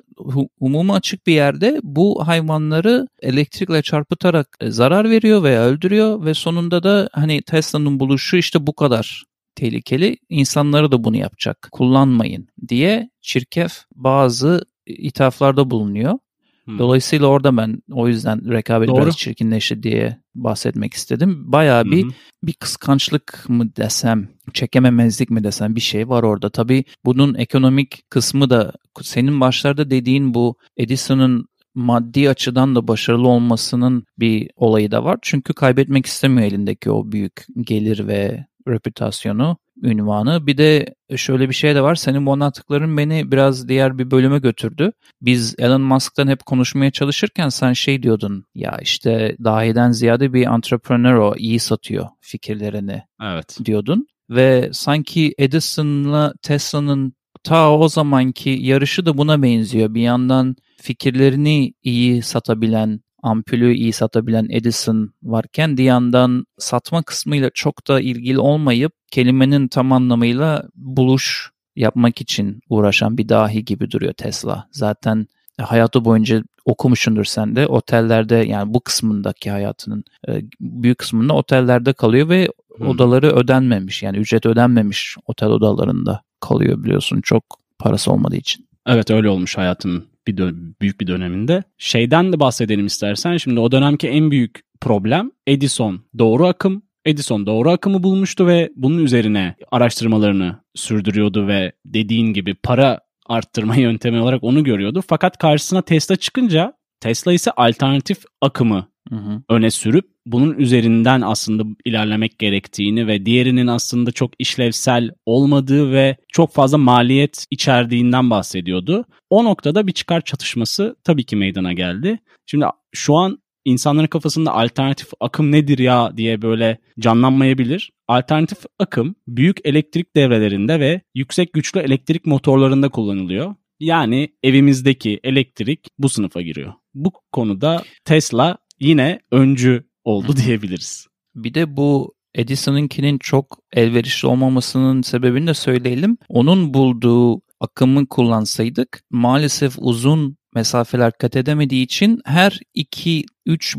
umuma 0.60 0.94
açık 0.94 1.26
bir 1.26 1.32
yerde 1.32 1.80
bu 1.82 2.26
hayvanları 2.26 3.06
elektrikle 3.22 3.82
çarpıtarak 3.82 4.48
zarar 4.62 5.10
veriyor 5.10 5.42
veya 5.42 5.62
öldürüyor 5.62 6.24
ve 6.24 6.34
sonunda 6.34 6.82
da 6.82 7.08
hani 7.12 7.42
Tesla'nın 7.42 8.00
buluşu 8.00 8.36
işte 8.36 8.66
bu 8.66 8.72
kadar 8.72 9.24
tehlikeli. 9.54 10.16
İnsanları 10.28 10.92
da 10.92 11.04
bunu 11.04 11.16
yapacak. 11.16 11.68
Kullanmayın 11.72 12.48
diye 12.68 13.10
çirkef 13.20 13.84
bazı 13.94 14.64
ithaflarda 14.86 15.70
bulunuyor. 15.70 16.18
Hmm. 16.64 16.78
Dolayısıyla 16.78 17.26
orada 17.26 17.56
ben 17.56 17.82
o 17.92 18.08
yüzden 18.08 18.52
rekabet 18.52 18.88
Doğru. 18.88 19.02
biraz 19.02 19.16
çirkinleşti 19.16 19.82
diye 19.82 20.18
bahsetmek 20.34 20.94
istedim. 20.94 21.52
Bayağı 21.52 21.84
bir 21.84 22.02
hmm. 22.02 22.10
bir 22.42 22.52
kıskançlık 22.52 23.44
mı 23.48 23.76
desem, 23.76 24.28
çekememezlik 24.52 25.30
mi 25.30 25.44
desem 25.44 25.76
bir 25.76 25.80
şey 25.80 26.08
var 26.08 26.22
orada. 26.22 26.50
Tabii 26.50 26.84
bunun 27.04 27.34
ekonomik 27.34 28.10
kısmı 28.10 28.50
da 28.50 28.72
senin 29.02 29.40
başlarda 29.40 29.90
dediğin 29.90 30.34
bu 30.34 30.56
Edison'ın 30.76 31.46
maddi 31.74 32.30
açıdan 32.30 32.74
da 32.74 32.88
başarılı 32.88 33.28
olmasının 33.28 34.04
bir 34.18 34.50
olayı 34.56 34.90
da 34.90 35.04
var. 35.04 35.18
Çünkü 35.22 35.54
kaybetmek 35.54 36.06
istemiyor 36.06 36.48
elindeki 36.48 36.90
o 36.90 37.12
büyük 37.12 37.46
gelir 37.60 38.06
ve 38.06 38.46
reputasyonu, 38.68 39.56
ünvanı. 39.82 40.46
Bir 40.46 40.58
de 40.58 40.94
şöyle 41.16 41.48
bir 41.48 41.54
şey 41.54 41.74
de 41.74 41.82
var. 41.82 41.94
Senin 41.94 42.26
bu 42.26 42.32
anlattıkların 42.32 42.96
beni 42.96 43.32
biraz 43.32 43.68
diğer 43.68 43.98
bir 43.98 44.10
bölüme 44.10 44.38
götürdü. 44.38 44.92
Biz 45.22 45.54
Elon 45.58 45.82
Musk'tan 45.82 46.28
hep 46.28 46.46
konuşmaya 46.46 46.90
çalışırken 46.90 47.48
sen 47.48 47.72
şey 47.72 48.02
diyordun. 48.02 48.44
Ya 48.54 48.78
işte 48.82 49.36
dahiden 49.44 49.90
ziyade 49.90 50.32
bir 50.32 50.46
entrepreneur 50.46 51.14
o 51.14 51.34
iyi 51.36 51.58
satıyor 51.60 52.06
fikirlerini 52.20 53.02
evet. 53.22 53.58
diyordun. 53.64 54.06
Ve 54.30 54.70
sanki 54.72 55.34
Edison'la 55.38 56.34
Tesla'nın 56.42 57.12
ta 57.42 57.72
o 57.72 57.88
zamanki 57.88 58.50
yarışı 58.50 59.06
da 59.06 59.18
buna 59.18 59.42
benziyor. 59.42 59.94
Bir 59.94 60.02
yandan 60.02 60.56
fikirlerini 60.82 61.74
iyi 61.82 62.22
satabilen 62.22 63.00
ampulü 63.24 63.74
iyi 63.74 63.92
satabilen 63.92 64.46
Edison 64.50 65.12
varken 65.22 65.76
bir 65.76 65.84
yandan 65.84 66.46
satma 66.58 67.02
kısmıyla 67.02 67.50
çok 67.54 67.88
da 67.88 68.00
ilgili 68.00 68.38
olmayıp 68.38 68.92
kelimenin 69.10 69.68
tam 69.68 69.92
anlamıyla 69.92 70.68
buluş 70.74 71.50
yapmak 71.76 72.20
için 72.20 72.60
uğraşan 72.68 73.18
bir 73.18 73.28
dahi 73.28 73.64
gibi 73.64 73.90
duruyor 73.90 74.12
Tesla. 74.12 74.68
Zaten 74.72 75.26
hayatı 75.60 76.04
boyunca 76.04 76.42
okumuşundur 76.64 77.24
sen 77.24 77.56
de 77.56 77.66
otellerde 77.66 78.34
yani 78.34 78.74
bu 78.74 78.80
kısmındaki 78.80 79.50
hayatının 79.50 80.04
e, 80.28 80.42
büyük 80.60 80.98
kısmında 80.98 81.32
otellerde 81.32 81.92
kalıyor 81.92 82.28
ve 82.28 82.48
hmm. 82.76 82.88
odaları 82.88 83.30
ödenmemiş 83.30 84.02
yani 84.02 84.18
ücret 84.18 84.46
ödenmemiş 84.46 85.16
otel 85.26 85.48
odalarında 85.48 86.22
kalıyor 86.40 86.84
biliyorsun 86.84 87.20
çok 87.20 87.44
parası 87.78 88.12
olmadığı 88.12 88.36
için. 88.36 88.66
Evet 88.86 89.10
öyle 89.10 89.28
olmuş 89.28 89.58
hayatının 89.58 90.06
bir 90.26 90.36
büyük 90.80 91.00
bir 91.00 91.06
döneminde. 91.06 91.62
Şeyden 91.78 92.32
de 92.32 92.40
bahsedelim 92.40 92.86
istersen. 92.86 93.36
Şimdi 93.36 93.60
o 93.60 93.72
dönemki 93.72 94.08
en 94.08 94.30
büyük 94.30 94.60
problem 94.80 95.30
Edison 95.46 96.04
doğru 96.18 96.46
akım. 96.46 96.82
Edison 97.04 97.46
doğru 97.46 97.70
akımı 97.70 98.02
bulmuştu 98.02 98.46
ve 98.46 98.70
bunun 98.76 99.04
üzerine 99.04 99.54
araştırmalarını 99.70 100.56
sürdürüyordu 100.74 101.48
ve 101.48 101.72
dediğin 101.86 102.32
gibi 102.32 102.54
para 102.54 103.00
arttırma 103.26 103.76
yöntemi 103.76 104.20
olarak 104.20 104.44
onu 104.44 104.64
görüyordu. 104.64 105.02
Fakat 105.08 105.38
karşısına 105.38 105.82
Tesla 105.82 106.16
çıkınca 106.16 106.72
Tesla 107.00 107.32
ise 107.32 107.50
alternatif 107.50 108.18
akımı 108.40 108.88
hı 109.08 109.16
hı. 109.16 109.42
öne 109.48 109.70
sürüp 109.70 110.04
bunun 110.26 110.58
üzerinden 110.58 111.20
aslında 111.20 111.64
ilerlemek 111.84 112.38
gerektiğini 112.38 113.06
ve 113.06 113.26
diğerinin 113.26 113.66
aslında 113.66 114.12
çok 114.12 114.30
işlevsel 114.38 115.10
olmadığı 115.26 115.92
ve 115.92 116.16
çok 116.28 116.52
fazla 116.52 116.78
maliyet 116.78 117.46
içerdiğinden 117.50 118.30
bahsediyordu. 118.30 119.04
O 119.30 119.44
noktada 119.44 119.86
bir 119.86 119.92
çıkar 119.92 120.20
çatışması 120.20 120.96
tabii 121.04 121.24
ki 121.24 121.36
meydana 121.36 121.72
geldi. 121.72 122.18
Şimdi 122.46 122.66
şu 122.92 123.14
an 123.14 123.38
insanların 123.64 124.06
kafasında 124.06 124.52
alternatif 124.52 125.08
akım 125.20 125.52
nedir 125.52 125.78
ya 125.78 126.16
diye 126.16 126.42
böyle 126.42 126.78
canlanmayabilir. 126.98 127.92
Alternatif 128.08 128.58
akım 128.78 129.14
büyük 129.28 129.66
elektrik 129.66 130.16
devrelerinde 130.16 130.80
ve 130.80 131.00
yüksek 131.14 131.52
güçlü 131.52 131.80
elektrik 131.80 132.26
motorlarında 132.26 132.88
kullanılıyor. 132.88 133.54
Yani 133.80 134.28
evimizdeki 134.42 135.20
elektrik 135.24 135.88
bu 135.98 136.08
sınıfa 136.08 136.42
giriyor. 136.42 136.72
Bu 136.94 137.12
konuda 137.32 137.82
Tesla 138.04 138.58
yine 138.80 139.20
öncü 139.30 139.84
oldu 140.04 140.36
diyebiliriz. 140.36 141.06
Bir 141.34 141.54
de 141.54 141.76
bu 141.76 142.14
Edison'ınkinin 142.34 143.18
çok 143.18 143.58
elverişli 143.72 144.28
olmamasının 144.28 145.02
sebebini 145.02 145.46
de 145.46 145.54
söyleyelim. 145.54 146.18
Onun 146.28 146.74
bulduğu 146.74 147.42
akımı 147.60 148.06
kullansaydık 148.06 149.02
maalesef 149.10 149.74
uzun 149.78 150.36
mesafeler 150.54 151.12
kat 151.12 151.36
edemediği 151.36 151.84
için 151.84 152.20
her 152.24 152.60
2-3 152.76 153.24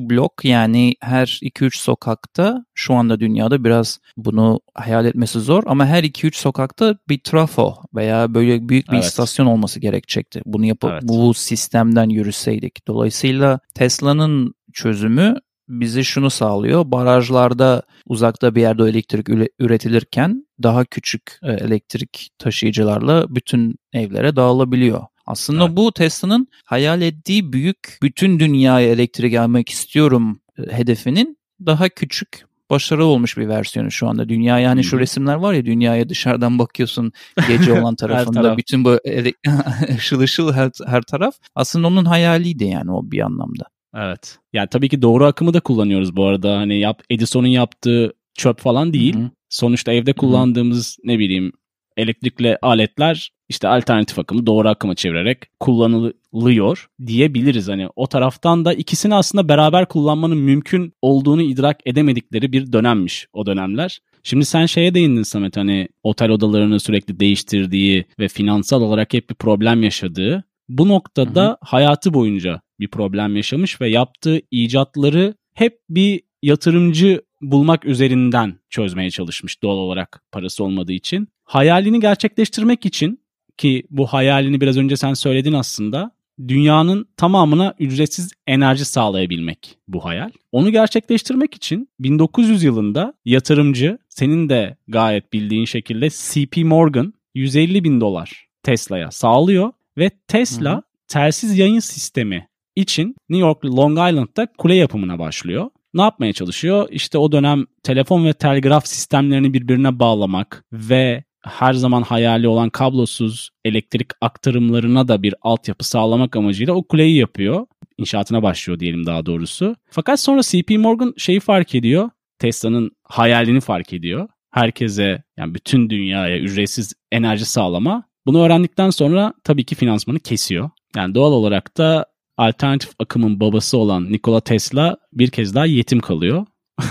blok 0.09 0.45
yani 0.45 0.93
her 1.01 1.25
2-3 1.25 1.77
sokakta 1.77 2.65
şu 2.73 2.93
anda 2.93 3.19
dünyada 3.19 3.63
biraz 3.63 3.99
bunu 4.17 4.59
hayal 4.73 5.05
etmesi 5.05 5.39
zor 5.39 5.63
ama 5.67 5.85
her 5.85 6.03
2-3 6.03 6.35
sokakta 6.35 6.97
bir 7.09 7.19
trafo 7.19 7.75
veya 7.95 8.33
böyle 8.33 8.69
büyük 8.69 8.87
bir 8.87 8.93
evet. 8.93 9.05
istasyon 9.05 9.45
olması 9.45 9.79
gerekecekti. 9.79 10.41
Bunu 10.45 10.65
yapıp 10.65 10.91
evet. 10.91 11.03
bu 11.05 11.33
sistemden 11.33 12.09
yürüseydik. 12.09 12.87
Dolayısıyla 12.87 13.59
Tesla'nın 13.75 14.53
çözümü 14.75 15.35
bize 15.69 16.03
şunu 16.03 16.29
sağlıyor. 16.29 16.91
Barajlarda 16.91 17.83
uzakta 18.07 18.55
bir 18.55 18.61
yerde 18.61 18.83
elektrik 18.83 19.29
üretilirken 19.59 20.47
daha 20.63 20.85
küçük 20.85 21.39
e, 21.43 21.51
elektrik 21.51 22.29
taşıyıcılarla 22.37 23.35
bütün 23.35 23.75
evlere 23.93 24.35
dağılabiliyor. 24.35 25.01
Aslında 25.25 25.65
evet. 25.65 25.77
bu 25.77 25.91
Tesla'nın 25.91 26.47
hayal 26.65 27.01
ettiği 27.01 27.53
büyük 27.53 27.97
bütün 28.01 28.39
dünyaya 28.39 28.89
elektrik 28.89 29.35
almak 29.35 29.69
istiyorum 29.69 30.39
e, 30.57 30.77
hedefinin 30.77 31.37
daha 31.65 31.89
küçük 31.89 32.45
başarılı 32.69 33.05
olmuş 33.05 33.37
bir 33.37 33.47
versiyonu 33.47 33.91
şu 33.91 34.07
anda. 34.07 34.29
Dünya 34.29 34.59
yani 34.59 34.83
şu 34.83 34.99
resimler 34.99 35.35
var 35.35 35.53
ya 35.53 35.65
dünyaya 35.65 36.09
dışarıdan 36.09 36.59
bakıyorsun 36.59 37.11
gece 37.47 37.81
olan 37.81 37.95
tarafında 37.95 38.41
taraf. 38.41 38.57
bütün 38.57 38.85
bu 38.85 38.99
ışıl 39.97 40.19
ışıl 40.19 40.53
her, 40.53 40.71
her 40.85 41.01
taraf 41.01 41.35
aslında 41.55 41.87
onun 41.87 42.05
hayaliydi 42.05 42.63
yani 42.63 42.91
o 42.91 43.11
bir 43.11 43.19
anlamda. 43.19 43.74
Evet. 43.95 44.39
Yani 44.53 44.67
tabii 44.71 44.89
ki 44.89 45.01
doğru 45.01 45.25
akımı 45.25 45.53
da 45.53 45.59
kullanıyoruz 45.59 46.15
bu 46.15 46.25
arada. 46.25 46.57
Hani 46.57 46.79
yap, 46.79 47.01
Edison'un 47.09 47.47
yaptığı 47.47 48.13
çöp 48.33 48.59
falan 48.59 48.93
değil. 48.93 49.15
Hı-hı. 49.15 49.29
Sonuçta 49.49 49.91
evde 49.91 50.13
kullandığımız 50.13 50.97
Hı-hı. 50.97 51.11
ne 51.11 51.19
bileyim 51.19 51.51
elektrikli 51.97 52.57
aletler 52.61 53.31
işte 53.49 53.67
alternatif 53.67 54.19
akımı 54.19 54.45
doğru 54.45 54.69
akıma 54.69 54.95
çevirerek 54.95 55.37
kullanılıyor 55.59 56.87
diyebiliriz. 57.07 57.67
Hani 57.67 57.87
o 57.95 58.07
taraftan 58.07 58.65
da 58.65 58.73
ikisini 58.73 59.15
aslında 59.15 59.49
beraber 59.49 59.85
kullanmanın 59.85 60.37
mümkün 60.37 60.93
olduğunu 61.01 61.41
idrak 61.41 61.79
edemedikleri 61.85 62.51
bir 62.51 62.73
dönemmiş 62.73 63.27
o 63.33 63.45
dönemler. 63.45 63.99
Şimdi 64.23 64.45
sen 64.45 64.65
şeye 64.65 64.93
değindin 64.93 65.23
Samet 65.23 65.57
hani 65.57 65.87
otel 66.03 66.29
odalarını 66.29 66.79
sürekli 66.79 67.19
değiştirdiği 67.19 68.05
ve 68.19 68.27
finansal 68.27 68.81
olarak 68.81 69.13
hep 69.13 69.29
bir 69.29 69.35
problem 69.35 69.83
yaşadığı. 69.83 70.43
Bu 70.69 70.87
noktada 70.87 71.45
hı 71.45 71.51
hı. 71.51 71.57
hayatı 71.61 72.13
boyunca 72.13 72.61
bir 72.79 72.87
problem 72.87 73.35
yaşamış 73.35 73.81
ve 73.81 73.89
yaptığı 73.89 74.41
icatları 74.51 75.33
hep 75.53 75.79
bir 75.89 76.21
yatırımcı 76.43 77.21
bulmak 77.41 77.85
üzerinden 77.85 78.59
çözmeye 78.69 79.11
çalışmış 79.11 79.63
doğal 79.63 79.77
olarak 79.77 80.23
parası 80.31 80.63
olmadığı 80.63 80.93
için. 80.93 81.27
Hayalini 81.43 81.99
gerçekleştirmek 81.99 82.85
için 82.85 83.19
ki 83.57 83.83
bu 83.89 84.07
hayalini 84.07 84.61
biraz 84.61 84.77
önce 84.77 84.97
sen 84.97 85.13
söyledin 85.13 85.53
aslında 85.53 86.11
dünyanın 86.47 87.07
tamamına 87.17 87.73
ücretsiz 87.79 88.31
enerji 88.47 88.85
sağlayabilmek 88.85 89.77
bu 89.87 90.05
hayal. 90.05 90.29
Onu 90.51 90.71
gerçekleştirmek 90.71 91.53
için 91.53 91.89
1900 91.99 92.63
yılında 92.63 93.13
yatırımcı 93.25 93.97
senin 94.09 94.49
de 94.49 94.77
gayet 94.87 95.33
bildiğin 95.33 95.65
şekilde 95.65 96.09
CP 96.09 96.57
Morgan 96.57 97.13
150 97.35 97.83
bin 97.83 98.01
dolar 98.01 98.47
Tesla'ya 98.63 99.11
sağlıyor 99.11 99.71
ve 99.97 100.09
Tesla 100.27 100.71
Hı-hı. 100.71 100.81
telsiz 101.07 101.57
yayın 101.57 101.79
sistemi 101.79 102.47
için 102.75 103.15
New 103.29 103.47
York 103.47 103.65
Long 103.65 103.91
Island'da 103.91 104.47
kule 104.57 104.75
yapımına 104.75 105.19
başlıyor. 105.19 105.69
Ne 105.93 106.01
yapmaya 106.01 106.33
çalışıyor? 106.33 106.87
İşte 106.91 107.17
o 107.17 107.31
dönem 107.31 107.65
telefon 107.83 108.25
ve 108.25 108.33
telgraf 108.33 108.87
sistemlerini 108.87 109.53
birbirine 109.53 109.99
bağlamak 109.99 110.65
ve 110.73 111.23
her 111.45 111.73
zaman 111.73 112.01
hayali 112.01 112.47
olan 112.47 112.69
kablosuz 112.69 113.49
elektrik 113.65 114.07
aktarımlarına 114.21 115.07
da 115.07 115.23
bir 115.23 115.35
altyapı 115.41 115.87
sağlamak 115.87 116.35
amacıyla 116.35 116.73
o 116.73 116.83
kuleyi 116.83 117.17
yapıyor. 117.17 117.65
İnşaatına 117.97 118.43
başlıyor 118.43 118.79
diyelim 118.79 119.05
daha 119.05 119.25
doğrusu. 119.25 119.75
Fakat 119.89 120.19
sonra 120.19 120.41
CP 120.41 120.69
Morgan 120.69 121.13
şeyi 121.17 121.39
fark 121.39 121.75
ediyor. 121.75 122.09
Tesla'nın 122.39 122.91
hayalini 123.03 123.61
fark 123.61 123.93
ediyor. 123.93 124.27
Herkese 124.51 125.23
yani 125.37 125.55
bütün 125.55 125.89
dünyaya 125.89 126.39
ücretsiz 126.39 126.93
enerji 127.11 127.45
sağlama. 127.45 128.03
Bunu 128.25 128.45
öğrendikten 128.45 128.89
sonra 128.89 129.33
tabii 129.43 129.63
ki 129.63 129.75
finansmanı 129.75 130.19
kesiyor. 130.19 130.69
Yani 130.95 131.15
doğal 131.15 131.31
olarak 131.31 131.77
da 131.77 132.05
alternatif 132.37 132.91
akımın 132.99 133.39
babası 133.39 133.77
olan 133.77 134.11
Nikola 134.11 134.41
Tesla 134.41 134.97
bir 135.13 135.29
kez 135.29 135.55
daha 135.55 135.65
yetim 135.65 135.99
kalıyor. 135.99 136.45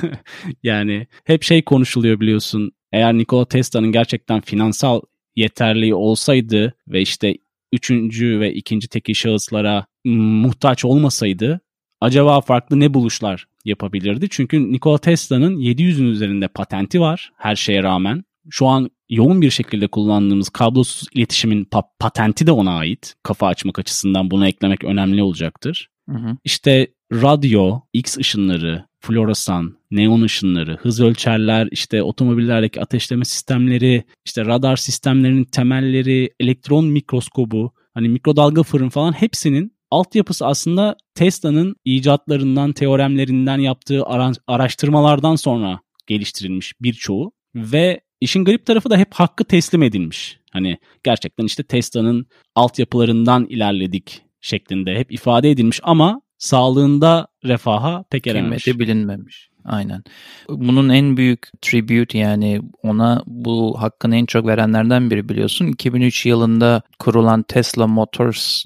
yani 0.63 1.07
hep 1.25 1.43
şey 1.43 1.63
konuşuluyor 1.63 2.21
biliyorsun. 2.21 2.73
Eğer 2.93 3.15
Nikola 3.15 3.45
Tesla'nın 3.45 3.93
gerçekten 3.93 4.41
finansal 4.41 5.01
yeterliği 5.37 5.95
olsaydı 5.95 6.75
ve 6.89 7.01
işte 7.01 7.37
üçüncü 7.73 8.41
ve 8.41 8.55
ikinci 8.55 8.89
teki 8.89 9.15
şahıslara 9.15 9.87
muhtaç 10.05 10.85
olmasaydı 10.85 11.61
acaba 12.01 12.41
farklı 12.41 12.81
ne 12.81 12.95
buluşlar 12.95 13.47
yapabilirdi? 13.65 14.27
Çünkü 14.31 14.73
Nikola 14.73 14.99
Tesla'nın 14.99 15.57
700'ün 15.57 16.07
üzerinde 16.07 16.49
patenti 16.49 17.01
var 17.01 17.33
her 17.37 17.57
şeye 17.57 17.83
rağmen. 17.83 18.25
Şu 18.51 18.67
an 18.67 18.91
yoğun 19.09 19.43
bir 19.43 19.51
şekilde 19.51 19.87
kullandığımız 19.87 20.49
kablosuz 20.49 21.09
iletişimin 21.15 21.65
pa- 21.65 21.89
patenti 21.99 22.47
de 22.47 22.53
ona 22.53 22.79
ait. 22.79 23.15
Kafa 23.23 23.47
açmak 23.47 23.79
açısından 23.79 24.31
bunu 24.31 24.47
eklemek 24.47 24.85
önemli 24.85 25.23
olacaktır. 25.23 25.89
Hı 26.11 26.17
hı. 26.17 26.37
İşte 26.45 26.87
radyo, 27.13 27.81
X 27.93 28.19
ışınları, 28.19 28.85
floresan, 29.01 29.77
neon 29.91 30.23
ışınları, 30.23 30.77
hız 30.77 31.01
ölçerler, 31.01 31.69
işte 31.71 32.03
otomobillerdeki 32.03 32.81
ateşleme 32.81 33.25
sistemleri, 33.25 34.05
işte 34.25 34.45
radar 34.45 34.77
sistemlerinin 34.77 35.45
temelleri, 35.45 36.31
elektron 36.41 36.87
mikroskobu, 36.87 37.73
hani 37.95 38.09
mikrodalga 38.09 38.63
fırın 38.63 38.89
falan 38.89 39.13
hepsinin 39.13 39.75
altyapısı 39.91 40.47
aslında 40.47 40.97
Tesla'nın 41.15 41.77
icatlarından, 41.85 42.73
teoremlerinden 42.73 43.59
yaptığı 43.59 44.03
araştırmalardan 44.47 45.37
sonra 45.37 45.81
geliştirilmiş 46.07 46.73
birçoğu 46.83 47.33
ve 47.55 48.01
işin 48.25 48.45
garip 48.45 48.67
tarafı 48.67 48.91
da 48.91 48.97
hep 48.97 49.15
hakkı 49.15 49.45
teslim 49.45 49.83
edilmiş. 49.83 50.39
Hani 50.53 50.79
gerçekten 51.05 51.45
işte 51.45 51.63
Tesla'nın 51.63 52.27
altyapılarından 52.55 53.47
ilerledik 53.47 54.23
şeklinde 54.41 54.95
hep 54.95 55.13
ifade 55.13 55.51
edilmiş 55.51 55.81
ama 55.83 56.21
sağlığında 56.39 57.29
refaha 57.45 58.05
pek 58.11 58.27
erememiş. 58.27 58.65
Kıymeti 58.65 58.81
bilinmemiş. 58.81 59.49
Aynen. 59.65 60.03
Bunun 60.49 60.89
en 60.89 61.17
büyük 61.17 61.49
tribute 61.63 62.19
yani 62.19 62.61
ona 62.83 63.23
bu 63.27 63.83
hakkını 63.83 64.17
en 64.17 64.27
çok 64.27 64.47
verenlerden 64.47 65.11
biri 65.11 65.29
biliyorsun. 65.29 65.67
2003 65.67 66.27
yılında 66.27 66.83
kurulan 66.99 67.43
Tesla 67.43 67.87
Motors 67.87 68.65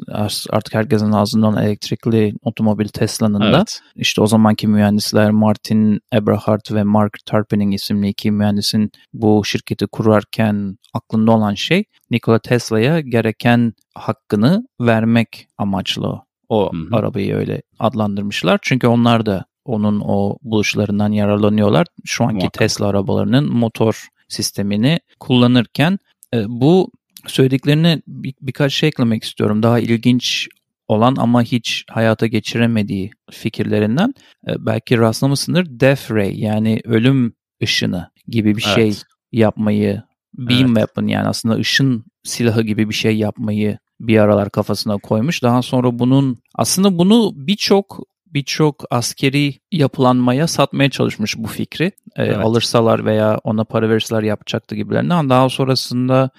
artık 0.50 0.75
herkesin 0.75 1.12
ağzından 1.12 1.57
elektrikli 1.57 2.35
otomobil 2.43 2.88
Tesla'nın 2.88 3.40
evet. 3.40 3.55
da 3.55 3.64
işte 3.97 4.21
o 4.21 4.26
zamanki 4.26 4.69
mühendisler 4.69 5.31
Martin 5.31 6.00
Eberhard 6.14 6.73
ve 6.73 6.83
Mark 6.83 7.19
Tarpenning 7.26 7.75
isimli 7.75 8.09
iki 8.09 8.31
mühendisin 8.31 8.90
bu 9.12 9.45
şirketi 9.45 9.87
kurarken 9.87 10.78
aklında 10.95 11.33
olan 11.33 11.55
şey 11.55 11.85
Nikola 12.11 12.38
Tesla'ya 12.38 13.00
gereken 13.00 13.73
hakkını 13.95 14.67
vermek 14.81 15.47
amaçlı 15.59 16.21
o 16.49 16.73
Hı-hı. 16.73 16.97
arabayı 16.97 17.35
öyle 17.35 17.62
adlandırmışlar. 17.78 18.59
Çünkü 18.62 18.87
onlar 18.87 19.26
da 19.26 19.45
onun 19.68 20.00
o 20.04 20.38
buluşlarından 20.42 21.12
yararlanıyorlar. 21.12 21.87
Şu 22.04 22.25
anki 22.25 22.34
Muhakkak. 22.34 22.52
Tesla 22.52 22.87
arabalarının 22.87 23.52
motor 23.52 24.08
sistemini 24.28 25.00
kullanırken 25.20 25.98
e, 26.34 26.44
bu 26.48 26.90
söylediklerine 27.26 28.02
bir, 28.06 28.34
birkaç 28.40 28.75
şey 28.75 28.88
eklemek 28.88 29.25
istiyorum. 29.25 29.62
Daha 29.62 29.78
ilginç 29.78 30.48
olan 30.88 31.16
ama 31.18 31.42
hiç 31.42 31.84
hayata 31.90 32.26
geçiremediği 32.26 33.10
fikirlerinden 33.30 34.14
e, 34.49 34.66
belki 34.66 34.99
rastlamışsındır. 34.99 35.80
Death 35.80 36.10
Ray 36.10 36.40
yani 36.40 36.80
ölüm 36.84 37.32
ışını 37.62 38.10
gibi 38.28 38.56
bir 38.56 38.62
şey 38.62 38.84
evet. 38.84 38.95
şey 38.95 39.02
yapmayı 39.32 40.02
beam 40.34 40.60
evet. 40.60 40.69
weapon 40.69 41.06
yani 41.06 41.28
aslında 41.28 41.54
ışın 41.54 42.04
silahı 42.23 42.62
gibi 42.62 42.88
bir 42.88 42.95
şey 42.95 43.16
yapmayı 43.16 43.78
bir 44.00 44.19
aralar 44.19 44.50
kafasına 44.50 44.99
koymuş. 44.99 45.43
Daha 45.43 45.62
sonra 45.62 45.99
bunun 45.99 46.38
aslında 46.54 46.99
bunu 46.99 47.32
birçok 47.34 48.00
birçok 48.34 48.84
askeri 48.91 49.54
yapılanmaya 49.73 50.47
satmaya 50.47 50.91
çalışmış 50.91 51.38
bu 51.38 51.47
fikri. 51.47 51.84
Ee, 51.84 51.93
evet. 52.17 52.36
Alırsalar 52.36 53.04
veya 53.04 53.38
ona 53.45 53.64
para 53.64 53.91
verirseler 53.91 54.23
yapacaktı 54.23 54.75
gibilerinden. 54.75 55.30
Daha 55.30 55.49
sonrasında 55.49 56.30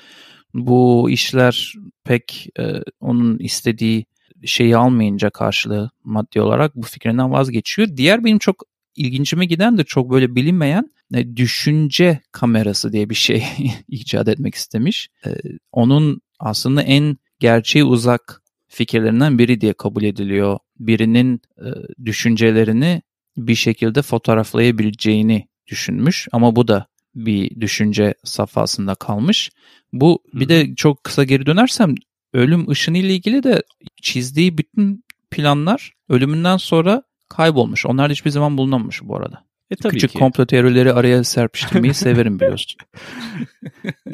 bu 0.53 1.09
işler 1.09 1.73
pek 2.03 2.49
e, 2.59 2.63
onun 2.99 3.37
istediği 3.37 4.05
şeyi 4.45 4.77
almayınca 4.77 5.29
karşılığı 5.29 5.91
maddi 6.03 6.41
olarak 6.41 6.75
bu 6.75 6.81
fikrinden 6.81 7.31
vazgeçiyor. 7.31 7.87
Diğer 7.97 8.23
benim 8.23 8.39
çok 8.39 8.63
ilgincime 8.95 9.45
giden 9.45 9.77
de 9.77 9.83
çok 9.83 10.11
böyle 10.11 10.35
bilinmeyen 10.35 10.91
e, 11.13 11.35
düşünce 11.35 12.19
kamerası 12.31 12.93
diye 12.93 13.09
bir 13.09 13.15
şey 13.15 13.43
icat 13.87 14.27
etmek 14.27 14.55
istemiş. 14.55 15.07
E, 15.25 15.29
onun 15.71 16.21
aslında 16.39 16.81
en 16.81 17.17
gerçeği 17.39 17.85
uzak 17.85 18.41
fikirlerinden 18.67 19.39
biri 19.39 19.61
diye 19.61 19.73
kabul 19.73 20.03
ediliyor. 20.03 20.57
Birinin 20.79 21.41
e, 21.57 21.67
düşüncelerini 22.05 23.01
bir 23.37 23.55
şekilde 23.55 24.01
fotoğraflayabileceğini 24.01 25.47
düşünmüş 25.67 26.27
ama 26.31 26.55
bu 26.55 26.67
da 26.67 26.87
bir 27.15 27.61
düşünce 27.61 28.13
safhasında 28.23 28.95
kalmış. 28.95 29.51
Bu 29.93 30.23
bir 30.33 30.49
de 30.49 30.75
çok 30.75 31.03
kısa 31.03 31.23
geri 31.23 31.45
dönersem 31.45 31.95
ölüm 32.33 32.69
ışını 32.69 32.97
ile 32.97 33.15
ilgili 33.15 33.43
de 33.43 33.63
çizdiği 34.01 34.57
bütün 34.57 35.03
planlar 35.31 35.93
ölümünden 36.09 36.57
sonra 36.57 37.03
kaybolmuş. 37.29 37.85
Onlar 37.85 38.09
da 38.09 38.13
hiçbir 38.13 38.29
zaman 38.29 38.57
bulunamamış 38.57 39.01
bu 39.03 39.15
arada. 39.15 39.45
E, 39.71 39.75
tabii 39.75 39.93
Küçük 39.93 40.11
ki. 40.11 40.19
komplo 40.19 40.45
teorileri 40.45 40.93
araya 40.93 41.23
serpiştirmeyi 41.23 41.93
severim 42.05 42.39
biliyorsun. 42.39 42.77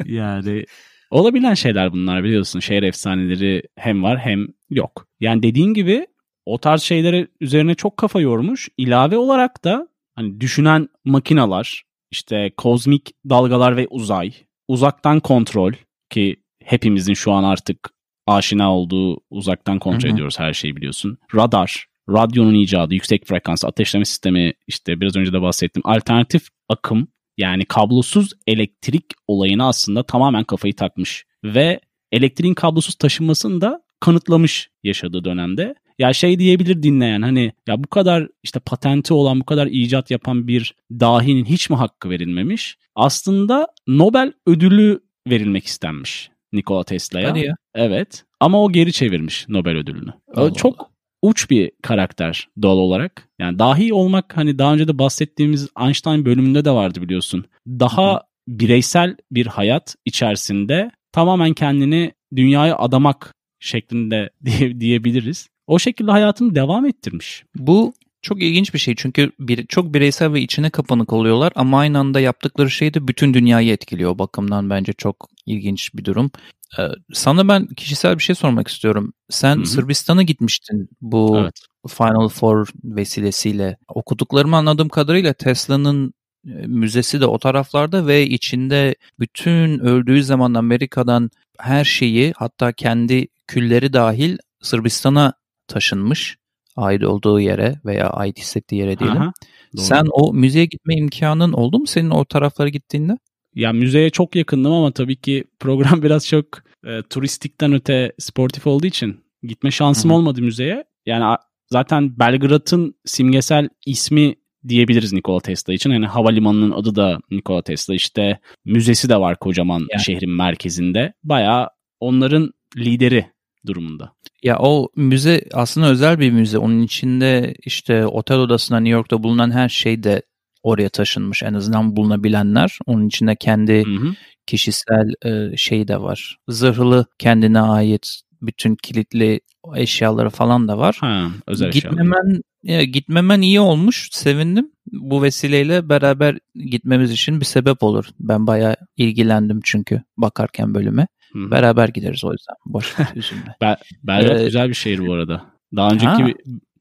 yani 0.04 0.64
Olabilen 1.10 1.54
şeyler 1.54 1.92
bunlar 1.92 2.24
biliyorsun. 2.24 2.60
Şehir 2.60 2.82
efsaneleri 2.82 3.62
hem 3.76 4.02
var 4.02 4.18
hem 4.18 4.46
yok. 4.70 5.06
Yani 5.20 5.42
dediğin 5.42 5.74
gibi 5.74 6.06
o 6.46 6.58
tarz 6.58 6.82
şeylere 6.82 7.28
üzerine 7.40 7.74
çok 7.74 7.96
kafa 7.96 8.20
yormuş. 8.20 8.68
İlave 8.76 9.18
olarak 9.18 9.64
da 9.64 9.88
hani 10.14 10.40
düşünen 10.40 10.88
makinalar, 11.04 11.82
işte 12.10 12.50
kozmik 12.56 13.12
dalgalar 13.28 13.76
ve 13.76 13.86
uzay, 13.90 14.32
uzaktan 14.68 15.20
kontrol 15.20 15.72
ki 16.10 16.36
hepimizin 16.64 17.14
şu 17.14 17.32
an 17.32 17.44
artık 17.44 17.90
aşina 18.26 18.76
olduğu 18.76 19.20
uzaktan 19.30 19.78
kontrol 19.78 20.08
Hı-hı. 20.08 20.14
ediyoruz 20.14 20.38
her 20.38 20.52
şeyi 20.52 20.76
biliyorsun. 20.76 21.18
Radar, 21.34 21.86
radyonun 22.08 22.54
icadı, 22.54 22.94
yüksek 22.94 23.26
frekans 23.26 23.64
ateşleme 23.64 24.04
sistemi 24.04 24.52
işte 24.66 25.00
biraz 25.00 25.16
önce 25.16 25.32
de 25.32 25.42
bahsettim. 25.42 25.82
Alternatif 25.84 26.48
akım 26.68 27.08
yani 27.38 27.64
kablosuz 27.64 28.32
elektrik 28.46 29.04
olayına 29.26 29.68
aslında 29.68 30.02
tamamen 30.02 30.44
kafayı 30.44 30.76
takmış 30.76 31.26
ve 31.44 31.80
elektriğin 32.12 32.54
kablosuz 32.54 32.94
taşınmasını 32.94 33.60
da 33.60 33.82
kanıtlamış 34.00 34.70
yaşadığı 34.82 35.24
dönemde. 35.24 35.74
Ya 35.98 36.12
şey 36.12 36.38
diyebilir 36.38 36.82
dinleyen 36.82 37.22
hani 37.22 37.52
ya 37.68 37.84
bu 37.84 37.88
kadar 37.88 38.28
işte 38.42 38.60
patenti 38.60 39.14
olan 39.14 39.40
bu 39.40 39.44
kadar 39.44 39.66
icat 39.66 40.10
yapan 40.10 40.48
bir 40.48 40.74
dahinin 40.90 41.44
hiç 41.44 41.70
mi 41.70 41.76
hakkı 41.76 42.10
verilmemiş? 42.10 42.78
Aslında 42.94 43.66
Nobel 43.86 44.32
ödülü 44.46 45.00
verilmek 45.28 45.66
istenmiş 45.66 46.30
Nikola 46.52 46.84
Tesla'ya. 46.84 47.30
Hadi 47.30 47.40
ya. 47.40 47.56
Evet 47.74 48.24
ama 48.40 48.62
o 48.62 48.72
geri 48.72 48.92
çevirmiş 48.92 49.48
Nobel 49.48 49.76
ödülünü. 49.76 50.12
Allah 50.34 50.54
Çok 50.54 50.80
Allah 50.80 50.96
uç 51.22 51.50
bir 51.50 51.70
karakter 51.82 52.48
doğal 52.62 52.76
olarak. 52.76 53.28
Yani 53.38 53.58
dahi 53.58 53.94
olmak 53.94 54.36
hani 54.36 54.58
daha 54.58 54.74
önce 54.74 54.88
de 54.88 54.98
bahsettiğimiz 54.98 55.68
Einstein 55.80 56.24
bölümünde 56.24 56.64
de 56.64 56.70
vardı 56.70 57.02
biliyorsun. 57.02 57.44
Daha 57.66 58.12
Hı-hı. 58.12 58.20
bireysel 58.48 59.16
bir 59.30 59.46
hayat 59.46 59.96
içerisinde 60.04 60.90
tamamen 61.12 61.52
kendini 61.52 62.12
dünyaya 62.36 62.76
adamak 62.78 63.34
şeklinde 63.60 64.30
diye, 64.44 64.80
diyebiliriz. 64.80 65.48
O 65.66 65.78
şekilde 65.78 66.10
hayatını 66.10 66.54
devam 66.54 66.86
ettirmiş. 66.86 67.44
Bu 67.54 67.94
çok 68.22 68.42
ilginç 68.42 68.74
bir 68.74 68.78
şey 68.78 68.94
çünkü 68.94 69.32
bir, 69.40 69.66
çok 69.66 69.94
bireysel 69.94 70.32
ve 70.32 70.40
içine 70.40 70.70
kapanık 70.70 71.12
oluyorlar 71.12 71.52
ama 71.56 71.78
aynı 71.78 71.98
anda 71.98 72.20
yaptıkları 72.20 72.70
şey 72.70 72.94
de 72.94 73.08
bütün 73.08 73.34
dünyayı 73.34 73.72
etkiliyor. 73.72 74.10
O 74.10 74.18
bakımdan 74.18 74.70
bence 74.70 74.92
çok 74.92 75.28
ilginç 75.46 75.94
bir 75.94 76.04
durum. 76.04 76.30
Ee, 76.78 76.82
sana 77.12 77.48
ben 77.48 77.66
kişisel 77.66 78.18
bir 78.18 78.22
şey 78.22 78.34
sormak 78.34 78.68
istiyorum. 78.68 79.12
Sen 79.30 79.56
Hı-hı. 79.56 79.66
Sırbistan'a 79.66 80.22
gitmiştin 80.22 80.88
bu 81.00 81.38
evet. 81.40 81.60
Final 81.88 82.28
Four 82.28 82.68
vesilesiyle. 82.84 83.76
Okuduklarımı 83.88 84.56
anladığım 84.56 84.88
kadarıyla 84.88 85.32
Tesla'nın 85.32 86.14
e, 86.46 86.50
müzesi 86.50 87.20
de 87.20 87.26
o 87.26 87.38
taraflarda 87.38 88.06
ve 88.06 88.26
içinde 88.26 88.94
bütün 89.20 89.78
öldüğü 89.78 90.22
zaman 90.22 90.54
Amerika'dan 90.54 91.30
her 91.58 91.84
şeyi 91.84 92.32
hatta 92.36 92.72
kendi 92.72 93.28
külleri 93.46 93.92
dahil 93.92 94.38
Sırbistan'a 94.62 95.32
taşınmış 95.68 96.36
ait 96.76 97.04
olduğu 97.04 97.40
yere 97.40 97.80
veya 97.84 98.10
ait 98.10 98.38
hissettiği 98.38 98.80
yere 98.80 98.98
diyelim. 98.98 99.22
Aha, 99.22 99.32
Sen 99.76 100.06
o 100.12 100.34
müzeye 100.34 100.64
gitme 100.64 100.94
imkanın 100.94 101.52
oldu 101.52 101.78
mu 101.78 101.86
senin 101.86 102.10
o 102.10 102.24
taraflara 102.24 102.68
gittiğinde? 102.68 103.18
Ya 103.54 103.72
müzeye 103.72 104.10
çok 104.10 104.36
yakındım 104.36 104.72
ama 104.72 104.90
tabii 104.90 105.16
ki 105.16 105.44
program 105.60 106.02
biraz 106.02 106.26
çok 106.26 106.46
e, 106.86 107.02
turistikten 107.10 107.72
öte 107.72 108.12
sportif 108.18 108.66
olduğu 108.66 108.86
için 108.86 109.20
gitme 109.42 109.70
şansım 109.70 110.10
Hı-hı. 110.10 110.18
olmadı 110.18 110.42
müzeye. 110.42 110.84
Yani 111.06 111.36
zaten 111.70 112.18
Belgrad'ın 112.18 112.94
simgesel 113.04 113.68
ismi 113.86 114.34
diyebiliriz 114.68 115.12
Nikola 115.12 115.40
Tesla 115.40 115.72
için. 115.72 115.90
Yani 115.90 116.06
havalimanının 116.06 116.70
adı 116.70 116.94
da 116.94 117.18
Nikola 117.30 117.62
Tesla. 117.62 117.94
İşte 117.94 118.38
müzesi 118.64 119.08
de 119.08 119.16
var 119.16 119.38
kocaman 119.38 119.86
yani. 119.92 120.02
şehrin 120.04 120.30
merkezinde. 120.30 121.12
Baya 121.24 121.70
onların 122.00 122.52
lideri 122.76 123.26
durumunda. 123.66 124.12
Ya 124.42 124.58
o 124.58 124.88
müze 124.96 125.44
aslında 125.52 125.90
özel 125.90 126.18
bir 126.18 126.30
müze. 126.30 126.58
Onun 126.58 126.82
içinde 126.82 127.54
işte 127.64 128.06
otel 128.06 128.38
odasında 128.38 128.80
New 128.80 128.92
York'ta 128.94 129.22
bulunan 129.22 129.50
her 129.50 129.68
şey 129.68 130.02
de 130.02 130.22
oraya 130.62 130.88
taşınmış. 130.88 131.42
En 131.42 131.54
azından 131.54 131.96
bulunabilenler. 131.96 132.78
Onun 132.86 133.06
içinde 133.06 133.36
kendi 133.36 133.84
hı 133.86 133.90
hı. 133.90 134.14
kişisel 134.46 135.08
e, 135.24 135.56
şey 135.56 135.88
de 135.88 136.00
var. 136.00 136.36
Zırhlı 136.48 137.06
kendine 137.18 137.60
ait 137.60 138.20
bütün 138.42 138.76
kilitli 138.76 139.40
eşyaları 139.76 140.30
falan 140.30 140.68
da 140.68 140.78
var. 140.78 140.96
Ha, 141.00 141.30
özel 141.46 141.70
gitmemen 141.70 142.42
ya, 142.62 142.82
gitmemen 142.84 143.40
iyi 143.40 143.60
olmuş. 143.60 144.08
Sevindim. 144.12 144.70
Bu 144.92 145.22
vesileyle 145.22 145.88
beraber 145.88 146.38
gitmemiz 146.54 147.10
için 147.12 147.40
bir 147.40 147.44
sebep 147.44 147.82
olur. 147.82 148.04
Ben 148.20 148.46
bayağı 148.46 148.76
ilgilendim 148.96 149.60
çünkü 149.64 150.02
bakarken 150.16 150.74
bölüme. 150.74 151.06
Hı. 151.32 151.50
Beraber 151.50 151.88
gideriz 151.88 152.24
o 152.24 152.32
yüzden. 152.32 152.54
Boş 152.66 152.94
üzülme. 153.14 153.56
Be 153.60 153.76
Belgrad 154.02 154.40
ee, 154.40 154.44
güzel 154.44 154.68
bir 154.68 154.74
şehir 154.74 155.06
bu 155.06 155.12
arada. 155.12 155.44
Daha 155.76 155.90
önceki 155.90 156.06
ha. 156.06 156.28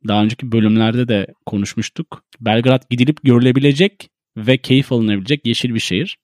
daha 0.07 0.23
önceki 0.23 0.51
bölümlerde 0.51 1.07
de 1.07 1.27
konuşmuştuk. 1.45 2.23
Belgrad 2.41 2.83
gidilip 2.89 3.23
görülebilecek 3.23 4.09
ve 4.37 4.57
keyif 4.57 4.91
alınabilecek 4.91 5.47
yeşil 5.47 5.73
bir 5.73 5.79
şehir. 5.79 6.17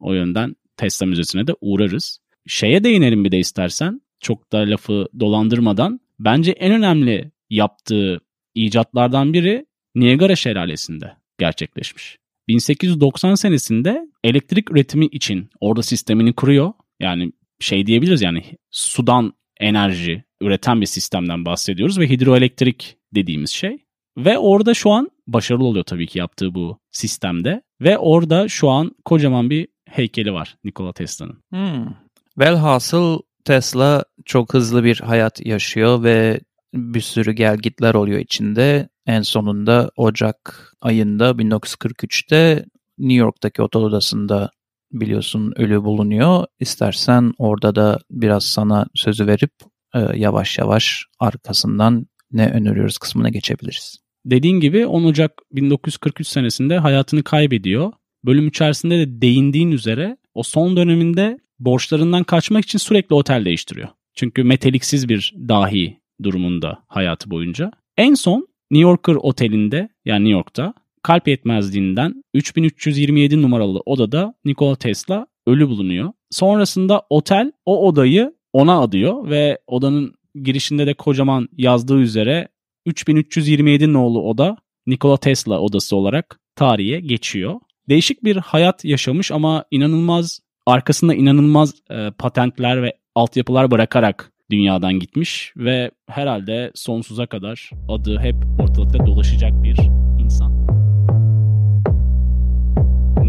O 0.00 0.12
yönden 0.12 0.56
Tesla 0.76 1.06
Müzesi'ne 1.06 1.46
de 1.46 1.52
uğrarız. 1.60 2.18
Şeye 2.46 2.84
değinelim 2.84 3.24
bir 3.24 3.32
de 3.32 3.38
istersen. 3.38 4.00
Çok 4.20 4.52
da 4.52 4.58
lafı 4.58 5.08
dolandırmadan. 5.20 6.00
Bence 6.18 6.52
en 6.52 6.72
önemli 6.72 7.30
yaptığı 7.50 8.20
icatlardan 8.54 9.32
biri 9.32 9.66
Niagara 9.94 10.36
Şelalesi'nde 10.36 11.12
gerçekleşmiş. 11.38 12.18
1890 12.48 13.34
senesinde 13.34 14.08
elektrik 14.24 14.70
üretimi 14.70 15.06
için 15.06 15.50
orada 15.60 15.82
sistemini 15.82 16.32
kuruyor. 16.32 16.72
Yani 17.00 17.32
şey 17.60 17.86
diyebiliriz 17.86 18.22
yani 18.22 18.42
sudan 18.70 19.32
enerji 19.60 20.24
üreten 20.40 20.80
bir 20.80 20.86
sistemden 20.86 21.44
bahsediyoruz 21.44 21.98
ve 21.98 22.08
hidroelektrik 22.08 22.96
dediğimiz 23.14 23.50
şey. 23.50 23.78
Ve 24.16 24.38
orada 24.38 24.74
şu 24.74 24.90
an 24.90 25.10
başarılı 25.26 25.64
oluyor 25.64 25.84
tabii 25.84 26.06
ki 26.06 26.18
yaptığı 26.18 26.54
bu 26.54 26.78
sistemde. 26.90 27.62
Ve 27.80 27.98
orada 27.98 28.48
şu 28.48 28.68
an 28.70 28.92
kocaman 29.04 29.50
bir 29.50 29.68
heykeli 29.88 30.32
var 30.32 30.56
Nikola 30.64 30.92
Tesla'nın. 30.92 31.42
Hmm. 31.50 31.94
Velhasıl 32.38 33.20
Tesla 33.44 34.04
çok 34.24 34.54
hızlı 34.54 34.84
bir 34.84 35.00
hayat 35.00 35.46
yaşıyor 35.46 36.02
ve 36.02 36.40
bir 36.74 37.00
sürü 37.00 37.32
gelgitler 37.32 37.94
oluyor 37.94 38.18
içinde. 38.18 38.88
En 39.06 39.22
sonunda 39.22 39.90
Ocak 39.96 40.72
ayında 40.80 41.30
1943'te 41.30 42.64
New 42.98 43.14
York'taki 43.14 43.62
otel 43.62 43.82
odasında 43.82 44.50
biliyorsun 44.92 45.52
ölü 45.56 45.84
bulunuyor. 45.84 46.44
İstersen 46.60 47.32
orada 47.38 47.74
da 47.74 47.98
biraz 48.10 48.44
sana 48.44 48.86
sözü 48.94 49.26
verip 49.26 49.50
e, 49.94 49.98
yavaş 50.18 50.58
yavaş 50.58 51.04
arkasından 51.20 52.06
ne 52.32 52.48
öneriyoruz 52.50 52.98
kısmına 52.98 53.28
geçebiliriz. 53.28 53.96
Dediğin 54.24 54.60
gibi 54.60 54.86
10 54.86 55.04
Ocak 55.04 55.32
1943 55.52 56.26
senesinde 56.26 56.78
hayatını 56.78 57.22
kaybediyor. 57.22 57.92
Bölüm 58.24 58.48
içerisinde 58.48 58.98
de 58.98 59.22
değindiğin 59.22 59.72
üzere 59.72 60.16
o 60.34 60.42
son 60.42 60.76
döneminde 60.76 61.38
borçlarından 61.58 62.24
kaçmak 62.24 62.64
için 62.64 62.78
sürekli 62.78 63.14
otel 63.14 63.44
değiştiriyor. 63.44 63.88
Çünkü 64.14 64.44
meteliksiz 64.44 65.08
bir 65.08 65.34
dahi 65.48 66.00
durumunda 66.22 66.78
hayatı 66.88 67.30
boyunca. 67.30 67.70
En 67.96 68.14
son 68.14 68.48
New 68.70 68.82
Yorker 68.82 69.14
otelinde 69.14 69.88
yani 70.04 70.24
New 70.24 70.32
York'ta 70.32 70.74
kalp 71.06 71.28
yetmezliğinden 71.28 72.24
3327 72.34 73.42
numaralı 73.42 73.80
odada 73.86 74.34
Nikola 74.44 74.76
Tesla 74.76 75.26
ölü 75.46 75.68
bulunuyor. 75.68 76.12
Sonrasında 76.30 77.02
otel 77.10 77.52
o 77.66 77.88
odayı 77.88 78.34
ona 78.52 78.80
adıyor 78.80 79.30
ve 79.30 79.58
odanın 79.66 80.14
girişinde 80.42 80.86
de 80.86 80.94
kocaman 80.94 81.48
yazdığı 81.56 81.98
üzere 81.98 82.48
3327 82.86 83.92
nolu 83.92 84.22
oda 84.22 84.56
Nikola 84.86 85.16
Tesla 85.16 85.60
odası 85.60 85.96
olarak 85.96 86.40
tarihe 86.56 87.00
geçiyor. 87.00 87.54
Değişik 87.88 88.24
bir 88.24 88.36
hayat 88.36 88.84
yaşamış 88.84 89.32
ama 89.32 89.64
inanılmaz 89.70 90.40
arkasında 90.66 91.14
inanılmaz 91.14 91.74
e, 91.90 92.10
patentler 92.18 92.82
ve 92.82 92.92
altyapılar 93.14 93.70
bırakarak 93.70 94.32
dünyadan 94.50 94.92
gitmiş 94.92 95.52
ve 95.56 95.90
herhalde 96.08 96.70
sonsuza 96.74 97.26
kadar 97.26 97.70
adı 97.88 98.18
hep 98.18 98.36
ortalıkta 98.60 99.06
dolaşacak 99.06 99.62
bir 99.62 100.05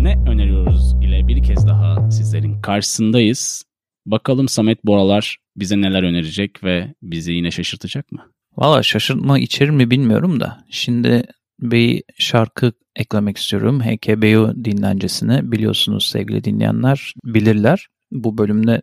Ne 0.02 0.16
öneriyoruz 0.28 0.94
ile 1.02 1.28
bir 1.28 1.44
kez 1.44 1.68
daha 1.68 2.12
sizlerin 2.12 2.62
karşısındayız. 2.62 3.64
Bakalım 4.06 4.48
Samet 4.48 4.86
Boralar 4.86 5.38
bize 5.56 5.82
neler 5.82 6.04
önerecek 6.04 6.64
ve 6.64 6.94
bizi 7.02 7.32
yine 7.32 7.52
şaşırtacak 7.52 8.12
mı? 8.12 8.32
Valla 8.58 8.84
şaşırtma 8.84 9.40
içerir 9.40 9.70
mi 9.70 9.92
bilmiyorum 9.92 10.40
da. 10.40 10.66
Şimdi 10.70 11.24
bir 11.60 12.04
şarkı 12.20 12.72
eklemek 12.96 13.38
istiyorum. 13.38 13.82
HKBU 13.82 14.66
dinlencesine 14.66 15.52
biliyorsunuz 15.52 16.06
sevgili 16.06 16.44
dinleyenler 16.44 17.14
bilirler. 17.26 17.88
Bu 18.12 18.38
bölümde 18.38 18.82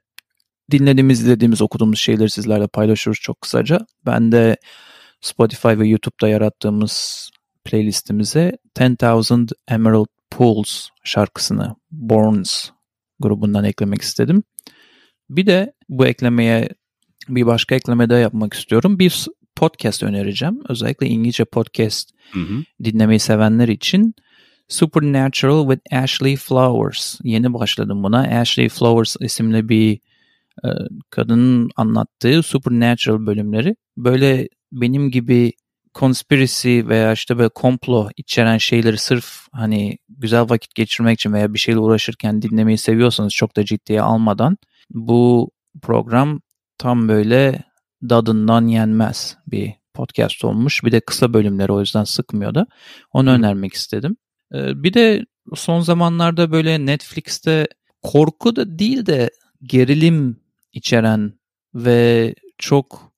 dinlediğimiz, 0.70 1.20
izlediğimiz, 1.20 1.62
okuduğumuz 1.62 1.98
şeyleri 1.98 2.30
sizlerle 2.30 2.66
paylaşıyoruz 2.66 3.20
çok 3.20 3.40
kısaca. 3.40 3.78
Ben 4.06 4.32
de 4.32 4.56
Spotify 5.20 5.68
ve 5.68 5.88
YouTube'da 5.88 6.28
yarattığımız 6.28 7.30
playlistimize 7.64 8.52
10,000 8.80 9.46
Emerald 9.68 10.13
Pools 10.36 10.88
şarkısını 11.04 11.74
Borns 11.90 12.70
grubundan 13.20 13.64
eklemek 13.64 14.02
istedim. 14.02 14.42
Bir 15.30 15.46
de 15.46 15.72
bu 15.88 16.06
eklemeye 16.06 16.68
bir 17.28 17.46
başka 17.46 17.74
ekleme 17.74 18.10
de 18.10 18.14
yapmak 18.14 18.54
istiyorum. 18.54 18.98
Bir 18.98 19.26
podcast 19.56 20.02
önereceğim. 20.02 20.60
Özellikle 20.68 21.06
İngilizce 21.06 21.44
podcast 21.44 22.10
hı 22.32 22.40
hı. 22.40 22.64
dinlemeyi 22.84 23.20
sevenler 23.20 23.68
için 23.68 24.14
Supernatural 24.68 25.70
with 25.70 26.02
Ashley 26.02 26.36
Flowers. 26.36 27.20
Yeni 27.24 27.54
başladım 27.54 28.02
buna. 28.02 28.40
Ashley 28.40 28.68
Flowers 28.68 29.16
isimli 29.20 29.68
bir 29.68 30.00
e, 30.64 30.68
kadının 31.10 31.70
anlattığı 31.76 32.42
Supernatural 32.42 33.26
bölümleri. 33.26 33.76
Böyle 33.96 34.48
benim 34.72 35.10
gibi 35.10 35.52
conspiracy 35.94 36.80
veya 36.88 37.12
işte 37.12 37.38
böyle 37.38 37.48
komplo 37.48 38.08
içeren 38.16 38.58
şeyleri 38.58 38.98
sırf 38.98 39.46
hani 39.52 39.98
güzel 40.08 40.50
vakit 40.50 40.74
geçirmek 40.74 41.14
için 41.20 41.32
veya 41.32 41.54
bir 41.54 41.58
şeyle 41.58 41.78
uğraşırken 41.78 42.42
dinlemeyi 42.42 42.78
seviyorsanız 42.78 43.32
çok 43.32 43.56
da 43.56 43.64
ciddiye 43.64 44.02
almadan 44.02 44.58
bu 44.90 45.50
program 45.82 46.40
tam 46.78 47.08
böyle 47.08 47.62
dadından 48.02 48.66
yenmez 48.66 49.36
bir 49.46 49.72
podcast 49.94 50.44
olmuş. 50.44 50.84
Bir 50.84 50.92
de 50.92 51.00
kısa 51.00 51.34
bölümleri 51.34 51.72
o 51.72 51.80
yüzden 51.80 52.04
sıkmıyor 52.04 52.54
da. 52.54 52.66
Onu 53.12 53.30
Hı. 53.30 53.34
önermek 53.34 53.72
istedim. 53.72 54.16
Ee, 54.54 54.82
bir 54.82 54.94
de 54.94 55.26
son 55.54 55.80
zamanlarda 55.80 56.52
böyle 56.52 56.86
Netflix'te 56.86 57.66
korku 58.02 58.56
da 58.56 58.78
değil 58.78 59.06
de 59.06 59.30
gerilim 59.62 60.40
içeren 60.72 61.32
ve 61.74 62.34
çok 62.58 63.13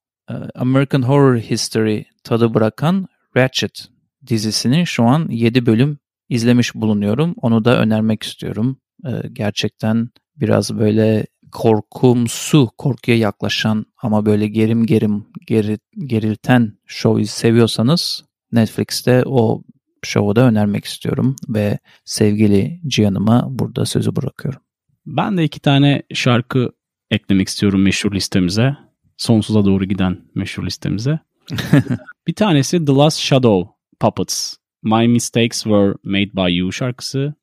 American 0.54 1.02
Horror 1.02 1.36
History 1.36 2.02
tadı 2.24 2.54
bırakan 2.54 3.06
Ratchet 3.36 3.88
dizisini 4.26 4.86
şu 4.86 5.04
an 5.04 5.28
7 5.30 5.66
bölüm 5.66 5.98
izlemiş 6.28 6.74
bulunuyorum. 6.74 7.34
Onu 7.42 7.64
da 7.64 7.78
önermek 7.78 8.22
istiyorum. 8.22 8.80
Ee, 9.06 9.10
gerçekten 9.32 10.08
biraz 10.36 10.78
böyle 10.78 11.26
korkumsu, 11.52 12.70
korkuya 12.78 13.16
yaklaşan 13.16 13.86
ama 14.02 14.26
böyle 14.26 14.48
gerim 14.48 14.86
gerim 14.86 15.26
geri, 15.46 15.78
gerilten 15.98 16.72
show 16.86 17.24
seviyorsanız 17.24 18.24
Netflix'te 18.52 19.22
o 19.26 19.62
show'u 20.02 20.36
da 20.36 20.40
önermek 20.40 20.84
istiyorum 20.84 21.36
ve 21.48 21.78
sevgili 22.04 22.80
Cihan'ıma 22.86 23.46
burada 23.48 23.86
sözü 23.86 24.16
bırakıyorum. 24.16 24.60
Ben 25.06 25.36
de 25.36 25.44
iki 25.44 25.60
tane 25.60 26.02
şarkı 26.14 26.72
eklemek 27.10 27.48
istiyorum 27.48 27.82
meşhur 27.82 28.12
listemize. 28.12 28.76
Sonsuza 29.16 29.64
doğru 29.64 29.84
giden 29.84 30.18
meşhur 30.34 30.66
listemize. 30.66 31.18
bir 32.26 32.34
tanesi 32.34 32.84
The 32.84 32.92
Last 32.92 33.18
Shadow 33.18 33.72
Puppets. 34.00 34.56
My 34.82 35.08
Mistakes 35.08 35.62
Were 35.62 35.94
Made 36.04 36.32
By 36.32 36.56
You 36.56 36.72
şarkısı. 36.72 37.34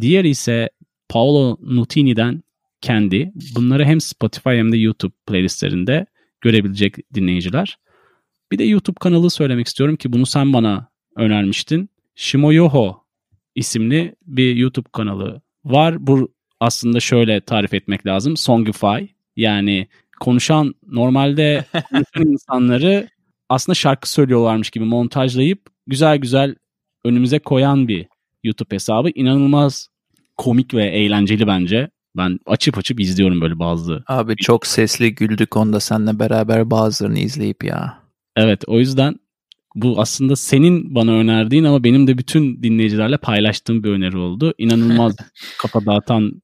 Diğeri 0.00 0.28
ise 0.28 0.70
Paolo 1.08 1.58
Nutini'den 1.62 2.42
kendi. 2.80 3.32
Bunları 3.56 3.84
hem 3.84 4.00
Spotify 4.00 4.50
hem 4.50 4.72
de 4.72 4.76
YouTube 4.76 5.12
playlistlerinde 5.26 6.06
görebilecek 6.40 7.14
dinleyiciler. 7.14 7.78
Bir 8.52 8.58
de 8.58 8.64
YouTube 8.64 8.96
kanalı 9.00 9.30
söylemek 9.30 9.66
istiyorum 9.66 9.96
ki 9.96 10.12
bunu 10.12 10.26
sen 10.26 10.52
bana 10.52 10.88
önermiştin. 11.16 11.90
Shimoyoho 12.14 13.04
isimli 13.54 14.14
bir 14.26 14.56
YouTube 14.56 14.88
kanalı 14.92 15.42
var. 15.64 16.06
Bu 16.06 16.32
aslında 16.60 17.00
şöyle 17.00 17.40
tarif 17.40 17.74
etmek 17.74 18.06
lazım. 18.06 18.36
Songify 18.36 19.06
yani 19.36 19.88
konuşan 20.22 20.74
normalde 20.86 21.64
konuşan 21.90 22.32
insanları 22.32 23.08
aslında 23.48 23.74
şarkı 23.74 24.10
söylüyorlarmış 24.10 24.70
gibi 24.70 24.84
montajlayıp 24.84 25.60
güzel 25.86 26.16
güzel 26.16 26.54
önümüze 27.04 27.38
koyan 27.38 27.88
bir 27.88 28.06
YouTube 28.44 28.74
hesabı. 28.74 29.10
İnanılmaz 29.14 29.88
komik 30.36 30.74
ve 30.74 30.84
eğlenceli 30.84 31.46
bence. 31.46 31.90
Ben 32.16 32.38
açıp 32.46 32.78
açıp 32.78 33.00
izliyorum 33.00 33.40
böyle 33.40 33.58
bazı. 33.58 34.04
Abi 34.06 34.36
çok 34.36 34.66
sesli 34.66 35.14
güldük 35.14 35.56
onda 35.56 35.80
seninle 35.80 36.18
beraber 36.18 36.70
bazılarını 36.70 37.18
izleyip 37.18 37.64
ya. 37.64 37.98
Evet 38.36 38.64
o 38.66 38.78
yüzden 38.78 39.14
bu 39.74 40.00
aslında 40.00 40.36
senin 40.36 40.94
bana 40.94 41.12
önerdiğin 41.12 41.64
ama 41.64 41.84
benim 41.84 42.06
de 42.06 42.18
bütün 42.18 42.62
dinleyicilerle 42.62 43.16
paylaştığım 43.16 43.84
bir 43.84 43.90
öneri 43.90 44.16
oldu. 44.16 44.54
İnanılmaz 44.58 45.16
kafa 45.58 45.86
dağıtan 45.86 46.42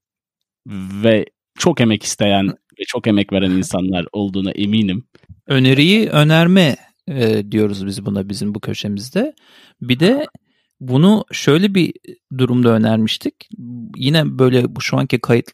ve 1.03 1.25
çok 1.57 1.81
emek 1.81 2.03
isteyen 2.03 2.53
ve 2.79 2.83
çok 2.87 3.07
emek 3.07 3.33
veren 3.33 3.51
insanlar 3.51 4.05
olduğuna 4.11 4.51
eminim. 4.51 5.03
Öneriyi 5.47 6.09
önerme 6.09 6.75
e, 7.07 7.51
diyoruz 7.51 7.85
biz 7.85 8.05
buna 8.05 8.29
bizim 8.29 8.55
bu 8.55 8.59
köşemizde. 8.59 9.33
Bir 9.81 9.99
de 9.99 10.25
bunu 10.79 11.25
şöyle 11.31 11.75
bir 11.75 11.93
durumda 12.37 12.69
önermiştik. 12.69 13.33
Yine 13.95 14.39
böyle 14.39 14.75
bu 14.75 14.81
şu 14.81 14.97
anki 14.97 15.19
kayıt 15.19 15.51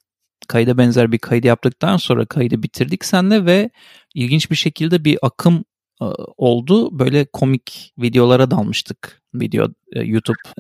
kayda 0.48 0.78
benzer 0.78 1.12
bir 1.12 1.18
kaydı 1.18 1.48
yaptıktan 1.48 1.98
sonra 1.98 2.26
kaydı 2.26 2.64
bitirdik 2.64 3.06
senle 3.06 3.46
ve 3.46 3.70
ilginç 4.14 4.52
bir 4.52 4.56
şekilde 4.56 5.06
bir 5.06 5.18
akım 5.22 5.66
e, 6.02 6.06
oldu. 6.38 7.00
Böyle 7.00 7.26
komik 7.26 7.94
videolara 8.00 8.52
dalmıştık. 8.52 9.22
Video 9.34 9.68
e, 9.94 10.02
YouTube 10.02 10.38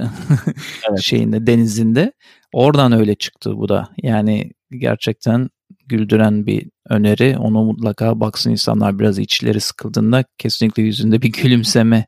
evet. 0.89 1.01
şeyinde 1.01 1.47
denizinde. 1.47 2.13
Oradan 2.53 2.91
öyle 2.91 3.15
çıktı 3.15 3.57
bu 3.57 3.69
da. 3.69 3.89
Yani 4.03 4.51
gerçekten 4.71 5.49
güldüren 5.87 6.45
bir 6.45 6.69
öneri. 6.89 7.37
Onu 7.37 7.63
mutlaka 7.63 8.19
baksın 8.19 8.51
insanlar 8.51 8.99
biraz 8.99 9.19
içleri 9.19 9.59
sıkıldığında 9.59 10.23
kesinlikle 10.37 10.83
yüzünde 10.83 11.21
bir 11.21 11.31
gülümseme 11.31 12.05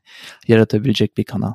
yaratabilecek 0.48 1.16
bir 1.16 1.24
kanal. 1.24 1.52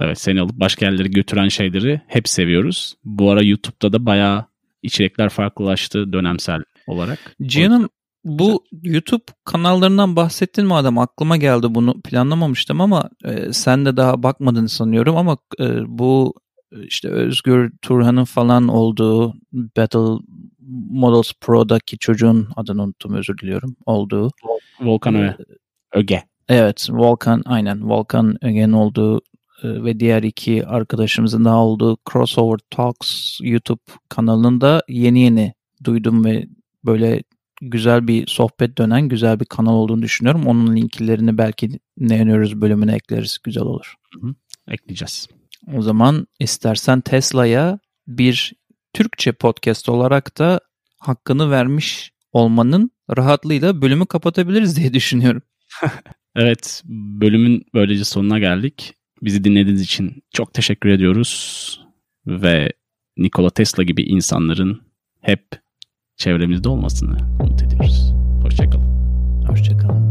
Evet 0.00 0.20
seni 0.20 0.40
alıp 0.40 0.60
başka 0.60 0.86
yerlere 0.86 1.08
götüren 1.08 1.48
şeyleri 1.48 2.00
hep 2.06 2.28
seviyoruz. 2.28 2.94
Bu 3.04 3.30
ara 3.30 3.42
YouTube'da 3.42 3.92
da 3.92 4.06
bayağı 4.06 4.44
içerikler 4.82 5.28
farklılaştı 5.28 6.12
dönemsel 6.12 6.62
olarak. 6.86 7.36
Cihan'ım 7.42 7.88
bu 8.24 8.64
YouTube 8.82 9.24
kanallarından 9.44 10.16
bahsettin 10.16 10.66
madem 10.66 10.98
aklıma 10.98 11.36
geldi 11.36 11.66
bunu 11.74 12.00
planlamamıştım 12.00 12.80
ama 12.80 13.10
e, 13.24 13.52
sen 13.52 13.86
de 13.86 13.96
daha 13.96 14.22
bakmadın 14.22 14.66
sanıyorum 14.66 15.16
ama 15.16 15.38
e, 15.60 15.64
bu 15.86 16.34
işte 16.72 17.08
Özgür 17.08 17.72
Turhan'ın 17.82 18.24
falan 18.24 18.68
olduğu 18.68 19.34
Battle 19.52 20.24
Models 20.90 21.32
Pro'daki 21.40 21.98
çocuğun 21.98 22.48
adını 22.56 22.82
unuttum 22.82 23.14
özür 23.14 23.38
diliyorum 23.38 23.76
olduğu. 23.86 24.30
Volkan 24.80 25.14
Öge. 25.14 25.36
Öge. 25.92 26.22
Evet 26.48 26.88
Volkan 26.90 27.42
aynen 27.44 27.90
Volkan 27.90 28.44
Öge'nin 28.44 28.72
olduğu 28.72 29.18
e, 29.62 29.84
ve 29.84 30.00
diğer 30.00 30.22
iki 30.22 30.66
arkadaşımızın 30.66 31.44
daha 31.44 31.64
olduğu 31.64 31.96
Crossover 32.12 32.58
Talks 32.70 33.38
YouTube 33.42 33.80
kanalında 34.08 34.82
yeni 34.88 35.20
yeni 35.20 35.54
duydum 35.84 36.24
ve 36.24 36.46
böyle 36.84 37.22
güzel 37.60 38.08
bir 38.08 38.26
sohbet 38.26 38.78
dönen 38.78 39.08
güzel 39.08 39.40
bir 39.40 39.44
kanal 39.44 39.74
olduğunu 39.74 40.02
düşünüyorum. 40.02 40.46
Onun 40.46 40.76
linklerini 40.76 41.38
belki 41.38 41.70
ne 41.98 42.20
öneriyoruz 42.22 42.60
bölümüne 42.60 42.94
ekleriz. 42.94 43.38
Güzel 43.44 43.62
olur. 43.62 43.94
Hı 44.14 44.26
hı. 44.26 44.34
Ekleyeceğiz. 44.68 45.28
O 45.74 45.82
zaman 45.82 46.26
istersen 46.40 47.00
Tesla'ya 47.00 47.78
bir 48.08 48.52
Türkçe 48.92 49.32
podcast 49.32 49.88
olarak 49.88 50.38
da 50.38 50.60
hakkını 50.98 51.50
vermiş 51.50 52.12
olmanın 52.32 52.90
rahatlığıyla 53.16 53.82
bölümü 53.82 54.06
kapatabiliriz 54.06 54.76
diye 54.76 54.94
düşünüyorum. 54.94 55.42
evet, 56.36 56.82
bölümün 57.20 57.64
böylece 57.74 58.04
sonuna 58.04 58.38
geldik. 58.38 58.94
Bizi 59.22 59.44
dinlediğiniz 59.44 59.82
için 59.82 60.22
çok 60.34 60.54
teşekkür 60.54 60.88
ediyoruz 60.88 61.80
ve 62.26 62.72
Nikola 63.16 63.50
Tesla 63.50 63.82
gibi 63.82 64.02
insanların 64.02 64.82
hep 65.20 65.44
çevremizde 66.16 66.68
olmasını 66.68 67.16
umut 67.40 67.62
ediyoruz. 67.62 68.12
Hoşçakalın. 68.42 68.84
Hoşçakalın. 69.48 70.07